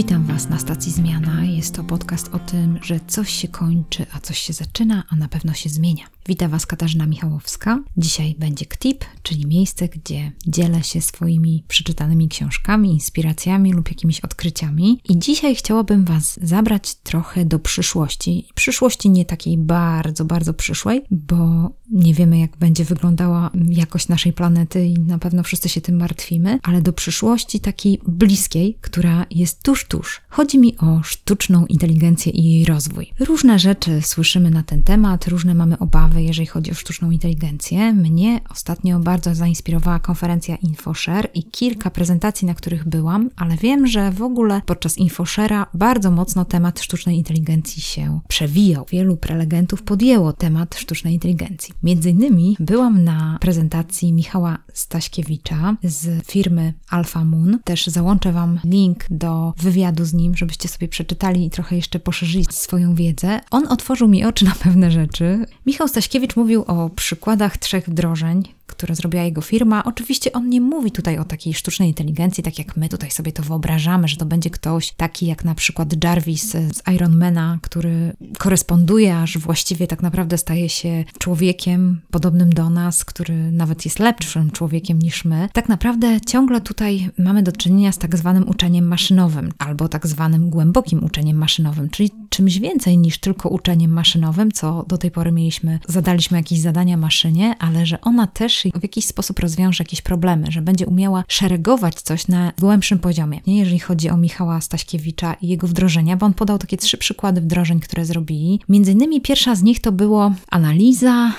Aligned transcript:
Witam 0.00 0.24
Was 0.24 0.48
na 0.48 0.58
stacji 0.58 0.92
Zmiana. 0.92 1.44
Jest 1.44 1.74
to 1.74 1.84
podcast 1.84 2.28
o 2.34 2.38
tym, 2.38 2.78
że 2.82 3.00
coś 3.06 3.30
się 3.30 3.48
kończy, 3.48 4.06
a 4.12 4.20
coś 4.20 4.38
się 4.38 4.52
zaczyna, 4.52 5.04
a 5.08 5.16
na 5.16 5.28
pewno 5.28 5.52
się 5.52 5.68
zmienia. 5.68 6.04
Witam 6.26 6.50
Was 6.50 6.66
Katarzyna 6.66 7.06
Michałowska. 7.06 7.78
Dzisiaj 7.96 8.34
będzie 8.38 8.66
KTIP, 8.66 9.04
czyli 9.22 9.46
miejsce, 9.46 9.88
gdzie 9.88 10.32
dzielę 10.46 10.82
się 10.82 11.00
swoimi 11.00 11.64
przeczytanymi 11.68 12.28
książkami, 12.28 12.92
inspiracjami 12.92 13.72
lub 13.72 13.88
jakimiś 13.88 14.20
odkryciami. 14.20 15.00
I 15.08 15.18
dzisiaj 15.18 15.54
chciałabym 15.54 16.04
Was 16.04 16.38
zabrać 16.42 16.94
trochę 16.94 17.44
do 17.44 17.58
przyszłości. 17.58 18.48
Przyszłości 18.54 19.10
nie 19.10 19.24
takiej 19.24 19.58
bardzo, 19.58 20.24
bardzo 20.24 20.54
przyszłej, 20.54 21.02
bo 21.10 21.70
nie 21.90 22.14
wiemy, 22.14 22.38
jak 22.38 22.56
będzie 22.56 22.84
wyglądała 22.84 23.50
jakość 23.68 24.08
naszej 24.08 24.32
planety 24.32 24.86
i 24.86 24.98
na 24.98 25.18
pewno 25.18 25.42
wszyscy 25.42 25.68
się 25.68 25.80
tym 25.80 25.96
martwimy, 25.96 26.58
ale 26.62 26.82
do 26.82 26.92
przyszłości 26.92 27.60
takiej 27.60 28.00
bliskiej, 28.06 28.76
która 28.80 29.26
jest 29.30 29.62
tuż, 29.62 29.84
tuż. 29.84 30.20
Chodzi 30.28 30.58
mi 30.58 30.78
o 30.78 31.02
sztuczną 31.02 31.66
inteligencję 31.66 32.32
i 32.32 32.44
jej 32.44 32.64
rozwój. 32.64 33.12
Różne 33.20 33.58
rzeczy 33.58 34.02
słyszymy 34.02 34.50
na 34.50 34.62
ten 34.62 34.82
temat, 34.82 35.28
różne 35.28 35.54
mamy 35.54 35.78
obawy, 35.78 36.22
jeżeli 36.22 36.46
chodzi 36.46 36.70
o 36.70 36.74
sztuczną 36.74 37.10
inteligencję. 37.10 37.92
Mnie 37.92 38.40
ostatnio 38.50 38.98
bardzo 38.98 39.34
zainspirowała 39.34 39.98
konferencja 39.98 40.56
InfoShare 40.56 41.30
i 41.34 41.44
kilka 41.44 41.90
prezentacji, 41.90 42.46
na 42.46 42.54
których 42.54 42.88
byłam, 42.88 43.30
ale 43.36 43.56
wiem, 43.56 43.86
że 43.86 44.10
w 44.10 44.22
ogóle 44.22 44.62
podczas 44.66 44.98
InfoShare'a 44.98 45.66
bardzo 45.74 46.10
mocno 46.10 46.44
temat 46.44 46.80
sztucznej 46.80 47.16
inteligencji 47.16 47.82
się 47.82 48.20
przewijał. 48.28 48.86
Wielu 48.90 49.16
prelegentów 49.16 49.82
podjęło 49.82 50.32
temat 50.32 50.74
sztucznej 50.74 51.14
inteligencji. 51.14 51.74
Między 51.82 52.10
innymi 52.10 52.56
byłam 52.60 53.04
na 53.04 53.38
prezentacji 53.40 54.12
Michała 54.12 54.58
Staśkiewicza 54.80 55.76
z 55.82 56.26
firmy 56.26 56.74
Alpha 56.88 57.24
Moon. 57.24 57.58
Też 57.64 57.86
załączę 57.86 58.32
Wam 58.32 58.60
link 58.64 59.04
do 59.10 59.54
wywiadu 59.56 60.04
z 60.04 60.14
nim, 60.14 60.36
żebyście 60.36 60.68
sobie 60.68 60.88
przeczytali 60.88 61.46
i 61.46 61.50
trochę 61.50 61.76
jeszcze 61.76 61.98
poszerzyli 61.98 62.44
swoją 62.50 62.94
wiedzę. 62.94 63.40
On 63.50 63.66
otworzył 63.68 64.08
mi 64.08 64.24
oczy 64.24 64.44
na 64.44 64.54
pewne 64.62 64.90
rzeczy. 64.90 65.46
Michał 65.66 65.88
Staśkiewicz 65.88 66.36
mówił 66.36 66.64
o 66.66 66.90
przykładach 66.90 67.58
trzech 67.58 67.88
wdrożeń, 67.88 68.42
które 68.66 68.94
zrobiła 68.94 69.22
jego 69.22 69.40
firma. 69.40 69.84
Oczywiście 69.84 70.32
on 70.32 70.48
nie 70.48 70.60
mówi 70.60 70.90
tutaj 70.90 71.18
o 71.18 71.24
takiej 71.24 71.54
sztucznej 71.54 71.88
inteligencji, 71.88 72.44
tak 72.44 72.58
jak 72.58 72.76
my 72.76 72.88
tutaj 72.88 73.10
sobie 73.10 73.32
to 73.32 73.42
wyobrażamy, 73.42 74.08
że 74.08 74.16
to 74.16 74.26
będzie 74.26 74.50
ktoś 74.50 74.92
taki 74.92 75.26
jak 75.26 75.44
na 75.44 75.54
przykład 75.54 76.04
Jarvis 76.04 76.50
z 76.50 76.88
Ironmana, 76.94 77.58
który 77.62 78.12
koresponduje, 78.38 79.16
aż 79.16 79.38
właściwie 79.38 79.86
tak 79.86 80.02
naprawdę 80.02 80.38
staje 80.38 80.68
się 80.68 81.04
człowiekiem 81.18 82.00
podobnym 82.10 82.52
do 82.52 82.70
nas, 82.70 83.04
który 83.04 83.52
nawet 83.52 83.84
jest 83.84 83.98
lepszym 83.98 84.50
człowiekiem 84.50 84.69
niż 85.02 85.24
my. 85.24 85.48
Tak 85.52 85.68
naprawdę 85.68 86.20
ciągle 86.20 86.60
tutaj 86.60 87.10
mamy 87.18 87.42
do 87.42 87.52
czynienia 87.52 87.92
z 87.92 87.98
tak 87.98 88.16
zwanym 88.16 88.48
uczeniem 88.48 88.88
maszynowym 88.88 89.52
albo 89.58 89.88
tak 89.88 90.06
zwanym 90.06 90.50
głębokim 90.50 91.04
uczeniem 91.04 91.36
maszynowym, 91.36 91.90
czyli 91.90 92.10
czymś 92.28 92.58
więcej 92.58 92.98
niż 92.98 93.18
tylko 93.18 93.48
uczeniem 93.48 93.92
maszynowym, 93.92 94.52
co 94.52 94.84
do 94.88 94.98
tej 94.98 95.10
pory 95.10 95.32
mieliśmy, 95.32 95.78
zadaliśmy 95.88 96.38
jakieś 96.38 96.60
zadania 96.60 96.96
maszynie, 96.96 97.54
ale 97.58 97.86
że 97.86 98.00
ona 98.00 98.26
też 98.26 98.66
w 98.74 98.82
jakiś 98.82 99.04
sposób 99.06 99.38
rozwiąże 99.38 99.84
jakieś 99.84 100.02
problemy, 100.02 100.46
że 100.50 100.62
będzie 100.62 100.86
umiała 100.86 101.24
szeregować 101.28 102.02
coś 102.02 102.28
na 102.28 102.52
głębszym 102.58 102.98
poziomie. 102.98 103.40
Nie, 103.46 103.58
jeżeli 103.58 103.78
chodzi 103.78 104.10
o 104.10 104.16
Michała 104.16 104.60
Staśkiewicza 104.60 105.34
i 105.34 105.48
jego 105.48 105.66
wdrożenia, 105.66 106.16
bo 106.16 106.26
on 106.26 106.34
podał 106.34 106.58
takie 106.58 106.76
trzy 106.76 106.98
przykłady 106.98 107.40
wdrożeń, 107.40 107.80
które 107.80 108.04
zrobili. 108.04 108.60
Między 108.68 108.92
innymi 108.92 109.20
pierwsza 109.20 109.54
z 109.54 109.62
nich 109.62 109.80
to 109.80 109.92
było 109.92 110.32
analiza 110.50 111.32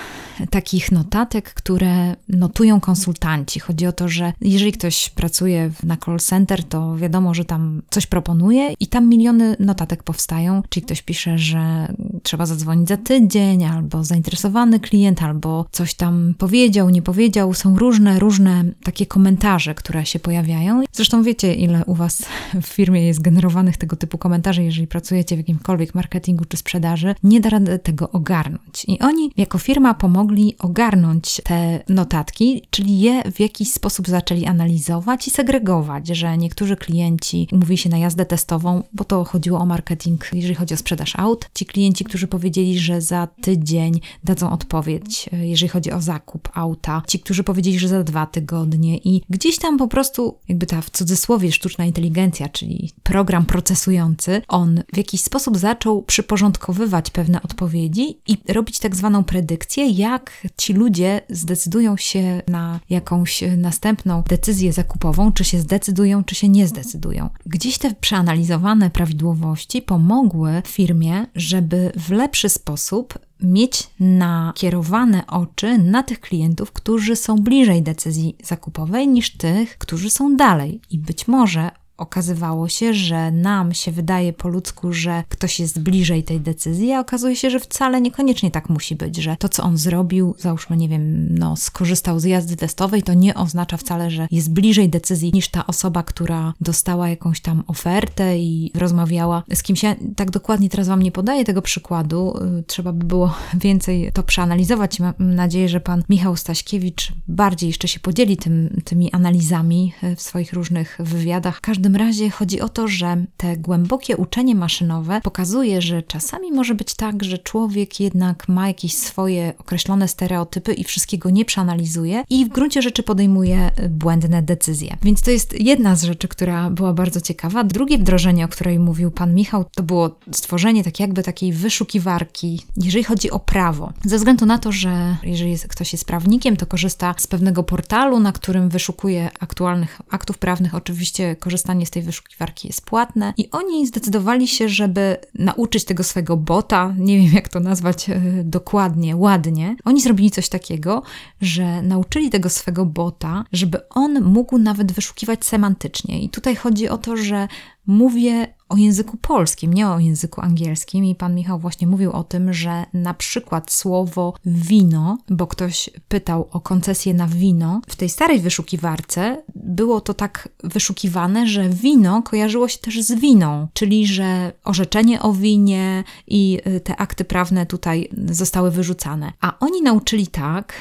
takich 0.50 0.92
notatek, 0.92 1.54
które 1.54 2.16
notują 2.28 2.80
konsultanci. 2.80 3.60
Chodzi 3.60 3.86
o 3.86 3.92
to, 3.92 4.08
że 4.08 4.32
jeżeli 4.40 4.72
ktoś 4.72 5.10
pracuje 5.10 5.70
na 5.82 5.96
call 5.96 6.18
center, 6.18 6.64
to 6.64 6.96
wiadomo, 6.96 7.34
że 7.34 7.44
tam 7.44 7.82
coś 7.90 8.06
proponuje 8.06 8.74
i 8.80 8.86
tam 8.86 9.08
miliony 9.08 9.56
notatek 9.60 10.02
powstają. 10.02 10.62
Czyli 10.68 10.86
ktoś 10.86 11.02
pisze, 11.02 11.38
że 11.38 11.92
trzeba 12.22 12.46
zadzwonić 12.46 12.88
za 12.88 12.96
tydzień, 12.96 13.64
albo 13.64 14.04
zainteresowany 14.04 14.80
klient, 14.80 15.22
albo 15.22 15.66
coś 15.72 15.94
tam 15.94 16.34
powiedział, 16.38 16.90
nie 16.90 17.02
powiedział. 17.02 17.54
Są 17.54 17.78
różne, 17.78 18.18
różne 18.18 18.64
takie 18.84 19.06
komentarze, 19.06 19.74
które 19.74 20.06
się 20.06 20.18
pojawiają. 20.18 20.82
Zresztą 20.92 21.22
wiecie, 21.22 21.54
ile 21.54 21.84
u 21.84 21.94
Was 21.94 22.22
w 22.62 22.66
firmie 22.66 23.06
jest 23.06 23.20
generowanych 23.20 23.76
tego 23.76 23.96
typu 23.96 24.18
komentarzy, 24.18 24.62
jeżeli 24.62 24.86
pracujecie 24.86 25.36
w 25.36 25.38
jakimkolwiek 25.38 25.94
marketingu 25.94 26.44
czy 26.44 26.56
sprzedaży. 26.56 27.14
Nie 27.22 27.40
da 27.40 27.50
rady 27.50 27.78
tego 27.78 28.10
ogarnąć. 28.10 28.84
I 28.88 28.98
oni 29.00 29.30
jako 29.36 29.58
firma 29.58 29.94
pomogli 29.94 30.21
mogli 30.22 30.54
ogarnąć 30.58 31.40
te 31.44 31.84
notatki, 31.88 32.62
czyli 32.70 33.00
je 33.00 33.22
w 33.32 33.40
jakiś 33.40 33.72
sposób 33.72 34.08
zaczęli 34.08 34.46
analizować 34.46 35.28
i 35.28 35.30
segregować, 35.30 36.08
że 36.08 36.38
niektórzy 36.38 36.76
klienci 36.76 37.48
umówili 37.52 37.78
się 37.78 37.88
na 37.88 37.98
jazdę 37.98 38.26
testową, 38.26 38.82
bo 38.92 39.04
to 39.04 39.24
chodziło 39.24 39.58
o 39.58 39.66
marketing, 39.66 40.30
jeżeli 40.32 40.54
chodzi 40.54 40.74
o 40.74 40.76
sprzedaż 40.76 41.12
aut. 41.16 41.48
Ci 41.54 41.66
klienci, 41.66 42.04
którzy 42.04 42.26
powiedzieli, 42.26 42.78
że 42.78 43.00
za 43.00 43.28
tydzień 43.40 44.00
dadzą 44.24 44.50
odpowiedź, 44.50 45.28
e, 45.32 45.46
jeżeli 45.46 45.68
chodzi 45.68 45.92
o 45.92 46.00
zakup 46.00 46.48
auta. 46.54 47.02
Ci, 47.06 47.20
którzy 47.20 47.44
powiedzieli, 47.44 47.78
że 47.78 47.88
za 47.88 48.02
dwa 48.02 48.26
tygodnie 48.26 48.98
i 48.98 49.22
gdzieś 49.30 49.58
tam 49.58 49.78
po 49.78 49.88
prostu, 49.88 50.38
jakby 50.48 50.66
ta 50.66 50.80
w 50.80 50.90
cudzysłowie 50.90 51.52
sztuczna 51.52 51.84
inteligencja, 51.84 52.48
czyli 52.48 52.90
program 53.02 53.46
procesujący, 53.46 54.42
on 54.48 54.82
w 54.92 54.96
jakiś 54.96 55.20
sposób 55.20 55.58
zaczął 55.58 56.02
przyporządkowywać 56.02 57.10
pewne 57.10 57.42
odpowiedzi 57.42 58.18
i 58.26 58.36
robić 58.48 58.78
tak 58.78 58.96
zwaną 58.96 59.24
predykcję, 59.24 59.88
jak 59.88 60.11
jak 60.12 60.46
ci 60.56 60.72
ludzie 60.72 61.20
zdecydują 61.28 61.96
się 61.96 62.42
na 62.48 62.80
jakąś 62.90 63.44
następną 63.56 64.22
decyzję 64.28 64.72
zakupową, 64.72 65.32
czy 65.32 65.44
się 65.44 65.60
zdecydują, 65.60 66.24
czy 66.24 66.34
się 66.34 66.48
nie 66.48 66.68
zdecydują. 66.68 67.30
Gdzieś 67.46 67.78
te 67.78 67.94
przeanalizowane 67.94 68.90
prawidłowości 68.90 69.82
pomogły 69.82 70.62
firmie, 70.66 71.26
żeby 71.34 71.92
w 71.96 72.10
lepszy 72.10 72.48
sposób 72.48 73.18
mieć 73.40 73.90
nakierowane 74.00 75.26
oczy 75.26 75.78
na 75.78 76.02
tych 76.02 76.20
klientów, 76.20 76.72
którzy 76.72 77.16
są 77.16 77.36
bliżej 77.36 77.82
decyzji 77.82 78.36
zakupowej 78.44 79.08
niż 79.08 79.36
tych, 79.36 79.78
którzy 79.78 80.10
są 80.10 80.36
dalej. 80.36 80.80
I 80.90 80.98
być 80.98 81.28
może 81.28 81.70
okazywało 81.96 82.68
się, 82.68 82.94
że 82.94 83.30
nam 83.30 83.74
się 83.74 83.92
wydaje 83.92 84.32
po 84.32 84.48
ludzku, 84.48 84.92
że 84.92 85.24
ktoś 85.28 85.60
jest 85.60 85.80
bliżej 85.80 86.24
tej 86.24 86.40
decyzji, 86.40 86.92
a 86.92 87.00
okazuje 87.00 87.36
się, 87.36 87.50
że 87.50 87.60
wcale 87.60 88.00
niekoniecznie 88.00 88.50
tak 88.50 88.68
musi 88.68 88.96
być, 88.96 89.16
że 89.16 89.36
to, 89.36 89.48
co 89.48 89.62
on 89.62 89.78
zrobił, 89.78 90.34
załóżmy, 90.38 90.76
nie 90.76 90.88
wiem, 90.88 91.34
no, 91.34 91.56
skorzystał 91.56 92.20
z 92.20 92.24
jazdy 92.24 92.56
testowej, 92.56 93.02
to 93.02 93.14
nie 93.14 93.34
oznacza 93.34 93.76
wcale, 93.76 94.10
że 94.10 94.28
jest 94.30 94.52
bliżej 94.52 94.88
decyzji 94.88 95.30
niż 95.34 95.48
ta 95.48 95.66
osoba, 95.66 96.02
która 96.02 96.54
dostała 96.60 97.08
jakąś 97.08 97.40
tam 97.40 97.64
ofertę 97.66 98.38
i 98.38 98.70
rozmawiała 98.74 99.42
z 99.54 99.62
kimś. 99.62 99.82
Ja 99.82 99.96
tak 100.16 100.30
dokładnie 100.30 100.68
teraz 100.68 100.88
Wam 100.88 101.02
nie 101.02 101.12
podaję 101.12 101.44
tego 101.44 101.62
przykładu, 101.62 102.34
y, 102.58 102.62
trzeba 102.62 102.92
by 102.92 103.04
było 103.04 103.34
więcej 103.54 104.10
to 104.14 104.22
przeanalizować. 104.22 105.00
Mam 105.00 105.14
nadzieję, 105.18 105.68
że 105.68 105.80
Pan 105.80 106.02
Michał 106.08 106.36
Staśkiewicz 106.36 107.12
bardziej 107.28 107.68
jeszcze 107.68 107.88
się 107.88 108.00
podzieli 108.00 108.36
tym, 108.36 108.80
tymi 108.84 109.12
analizami 109.12 109.92
y, 110.04 110.16
w 110.16 110.22
swoich 110.22 110.52
różnych 110.52 110.98
wywiadach. 111.00 111.60
Każdy 111.60 111.81
każdym 111.82 111.96
razie 111.96 112.30
chodzi 112.30 112.60
o 112.60 112.68
to, 112.68 112.88
że 112.88 113.24
te 113.36 113.56
głębokie 113.56 114.16
uczenie 114.16 114.54
maszynowe 114.54 115.20
pokazuje, 115.20 115.82
że 115.82 116.02
czasami 116.02 116.52
może 116.52 116.74
być 116.74 116.94
tak, 116.94 117.24
że 117.24 117.38
człowiek 117.38 118.00
jednak 118.00 118.48
ma 118.48 118.68
jakieś 118.68 118.94
swoje 118.94 119.52
określone 119.58 120.08
stereotypy 120.08 120.74
i 120.74 120.84
wszystkiego 120.84 121.30
nie 121.30 121.44
przeanalizuje 121.44 122.24
i 122.30 122.44
w 122.44 122.48
gruncie 122.48 122.82
rzeczy 122.82 123.02
podejmuje 123.02 123.70
błędne 123.90 124.42
decyzje. 124.42 124.96
Więc 125.02 125.22
to 125.22 125.30
jest 125.30 125.60
jedna 125.60 125.96
z 125.96 126.02
rzeczy, 126.02 126.28
która 126.28 126.70
była 126.70 126.92
bardzo 126.92 127.20
ciekawa. 127.20 127.64
Drugie 127.64 127.98
wdrożenie, 127.98 128.44
o 128.44 128.48
której 128.48 128.78
mówił 128.78 129.10
pan 129.10 129.34
Michał, 129.34 129.64
to 129.74 129.82
było 129.82 130.18
stworzenie 130.32 130.84
tak 130.84 131.00
jakby 131.00 131.22
takiej 131.22 131.52
wyszukiwarki, 131.52 132.62
jeżeli 132.76 133.04
chodzi 133.04 133.30
o 133.30 133.38
prawo. 133.38 133.92
Ze 134.04 134.16
względu 134.16 134.46
na 134.46 134.58
to, 134.58 134.72
że 134.72 135.16
jeżeli 135.22 135.50
jest, 135.50 135.68
ktoś 135.68 135.92
jest 135.92 136.04
prawnikiem, 136.04 136.56
to 136.56 136.66
korzysta 136.66 137.14
z 137.18 137.26
pewnego 137.26 137.62
portalu, 137.62 138.20
na 138.20 138.32
którym 138.32 138.68
wyszukuje 138.68 139.30
aktualnych 139.40 140.00
aktów 140.10 140.38
prawnych. 140.38 140.74
Oczywiście 140.74 141.36
korzystanie 141.36 141.71
korzystanie 141.72 141.86
z 141.86 141.90
tej 141.90 142.02
wyszukiwarki 142.02 142.68
jest 142.68 142.84
płatne 142.84 143.34
i 143.36 143.50
oni 143.50 143.86
zdecydowali 143.86 144.48
się, 144.48 144.68
żeby 144.68 145.16
nauczyć 145.34 145.84
tego 145.84 146.02
swojego 146.02 146.36
bota, 146.36 146.94
nie 146.98 147.18
wiem 147.18 147.34
jak 147.34 147.48
to 147.48 147.60
nazwać 147.60 148.10
e, 148.10 148.20
dokładnie, 148.44 149.16
ładnie. 149.16 149.76
Oni 149.84 150.00
zrobili 150.00 150.30
coś 150.30 150.48
takiego, 150.48 151.02
że 151.40 151.82
nauczyli 151.82 152.30
tego 152.30 152.48
swego 152.48 152.86
bota, 152.86 153.44
żeby 153.52 153.88
on 153.88 154.22
mógł 154.22 154.58
nawet 154.58 154.92
wyszukiwać 154.92 155.44
semantycznie. 155.44 156.22
I 156.22 156.28
tutaj 156.28 156.56
chodzi 156.56 156.88
o 156.88 156.98
to, 156.98 157.16
że 157.16 157.48
mówię 157.86 158.54
o 158.72 158.76
języku 158.76 159.16
polskim, 159.16 159.74
nie 159.74 159.88
o 159.88 159.98
języku 159.98 160.40
angielskim. 160.40 161.04
I 161.04 161.14
pan 161.14 161.34
Michał 161.34 161.58
właśnie 161.58 161.86
mówił 161.86 162.12
o 162.12 162.24
tym, 162.24 162.52
że 162.52 162.84
na 162.92 163.14
przykład 163.14 163.72
słowo 163.72 164.34
wino, 164.44 165.18
bo 165.30 165.46
ktoś 165.46 165.90
pytał 166.08 166.48
o 166.50 166.60
koncesję 166.60 167.14
na 167.14 167.26
wino, 167.26 167.80
w 167.88 167.96
tej 167.96 168.08
starej 168.08 168.40
wyszukiwarce 168.40 169.42
było 169.54 170.00
to 170.00 170.14
tak 170.14 170.48
wyszukiwane, 170.64 171.46
że 171.46 171.68
wino 171.68 172.22
kojarzyło 172.22 172.68
się 172.68 172.78
też 172.78 173.02
z 173.02 173.12
winą, 173.12 173.68
czyli 173.72 174.06
że 174.06 174.52
orzeczenie 174.64 175.22
o 175.22 175.32
winie 175.32 176.04
i 176.26 176.60
y, 176.66 176.80
te 176.80 176.96
akty 176.96 177.24
prawne 177.24 177.66
tutaj 177.66 178.08
zostały 178.30 178.70
wyrzucane. 178.70 179.32
A 179.40 179.58
oni 179.58 179.82
nauczyli 179.82 180.26
tak, 180.26 180.72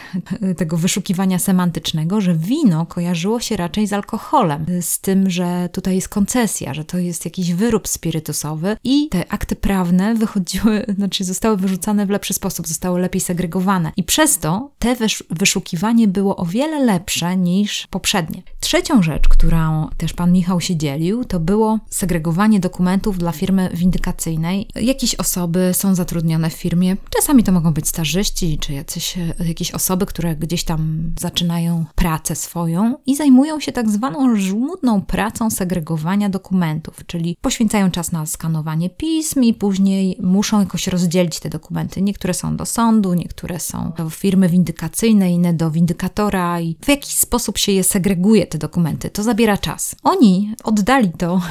y, 0.43 0.55
tego 0.55 0.77
wyszukiwania 0.77 1.39
semantycznego, 1.39 2.21
że 2.21 2.35
wino 2.35 2.85
kojarzyło 2.85 3.39
się 3.39 3.57
raczej 3.57 3.87
z 3.87 3.93
alkoholem, 3.93 4.65
z 4.81 4.99
tym, 4.99 5.29
że 5.29 5.69
tutaj 5.71 5.95
jest 5.95 6.09
koncesja, 6.09 6.73
że 6.73 6.85
to 6.85 6.97
jest 6.97 7.25
jakiś 7.25 7.53
wyrób 7.53 7.80
spirytusowy 7.87 8.77
i 8.83 9.09
te 9.09 9.33
akty 9.33 9.55
prawne 9.55 10.15
wychodziły, 10.15 10.85
znaczy 10.97 11.23
zostały 11.23 11.57
wyrzucane 11.57 12.05
w 12.05 12.09
lepszy 12.09 12.33
sposób, 12.33 12.67
zostały 12.67 13.01
lepiej 13.01 13.21
segregowane. 13.21 13.91
I 13.97 14.03
przez 14.03 14.39
to 14.39 14.71
te 14.79 14.95
wyszukiwanie 15.29 16.07
było 16.07 16.35
o 16.35 16.45
wiele 16.45 16.79
lepsze 16.79 17.37
niż 17.37 17.87
poprzednie. 17.87 18.43
Trzecią 18.59 19.03
rzecz, 19.03 19.27
którą 19.27 19.87
też 19.97 20.13
pan 20.13 20.31
Michał 20.31 20.61
się 20.61 20.75
dzielił, 20.75 21.25
to 21.25 21.39
było 21.39 21.79
segregowanie 21.89 22.59
dokumentów 22.59 23.17
dla 23.17 23.31
firmy 23.31 23.69
windykacyjnej. 23.73 24.67
Jakieś 24.75 25.15
osoby 25.15 25.71
są 25.73 25.95
zatrudnione 25.95 26.49
w 26.49 26.53
firmie, 26.53 26.97
czasami 27.09 27.43
to 27.43 27.51
mogą 27.51 27.73
być 27.73 27.87
starzyści, 27.87 28.57
czy 28.57 28.73
jacyś, 28.73 29.15
jakieś 29.45 29.71
osoby, 29.71 30.05
które 30.05 30.35
gdzieś 30.35 30.63
tam 30.63 31.13
zaczynają 31.19 31.85
pracę 31.95 32.35
swoją 32.35 32.95
i 33.05 33.15
zajmują 33.15 33.59
się 33.59 33.71
tak 33.71 33.89
zwaną 33.89 34.35
żmudną 34.35 35.01
pracą 35.01 35.49
segregowania 35.49 36.29
dokumentów, 36.29 37.05
czyli 37.07 37.37
poświęcają 37.41 37.70
czas 37.91 38.11
na 38.11 38.25
skanowanie 38.25 38.89
pism 38.89 39.43
i 39.43 39.53
później 39.53 40.17
muszą 40.21 40.59
jakoś 40.59 40.87
rozdzielić 40.87 41.39
te 41.39 41.49
dokumenty. 41.49 42.01
Niektóre 42.01 42.33
są 42.33 42.57
do 42.57 42.65
sądu, 42.65 43.13
niektóre 43.13 43.59
są 43.59 43.91
do 43.97 44.09
firmy 44.09 44.49
windykacyjnej, 44.49 45.33
inne 45.33 45.53
do 45.53 45.71
windykatora 45.71 46.61
i 46.61 46.75
w 46.81 46.87
jakiś 46.87 47.13
sposób 47.13 47.57
się 47.57 47.71
je 47.71 47.83
segreguje, 47.83 48.47
te 48.47 48.57
dokumenty. 48.57 49.09
To 49.09 49.23
zabiera 49.23 49.57
czas. 49.57 49.95
Oni 50.03 50.55
oddali 50.63 51.11
to 51.17 51.41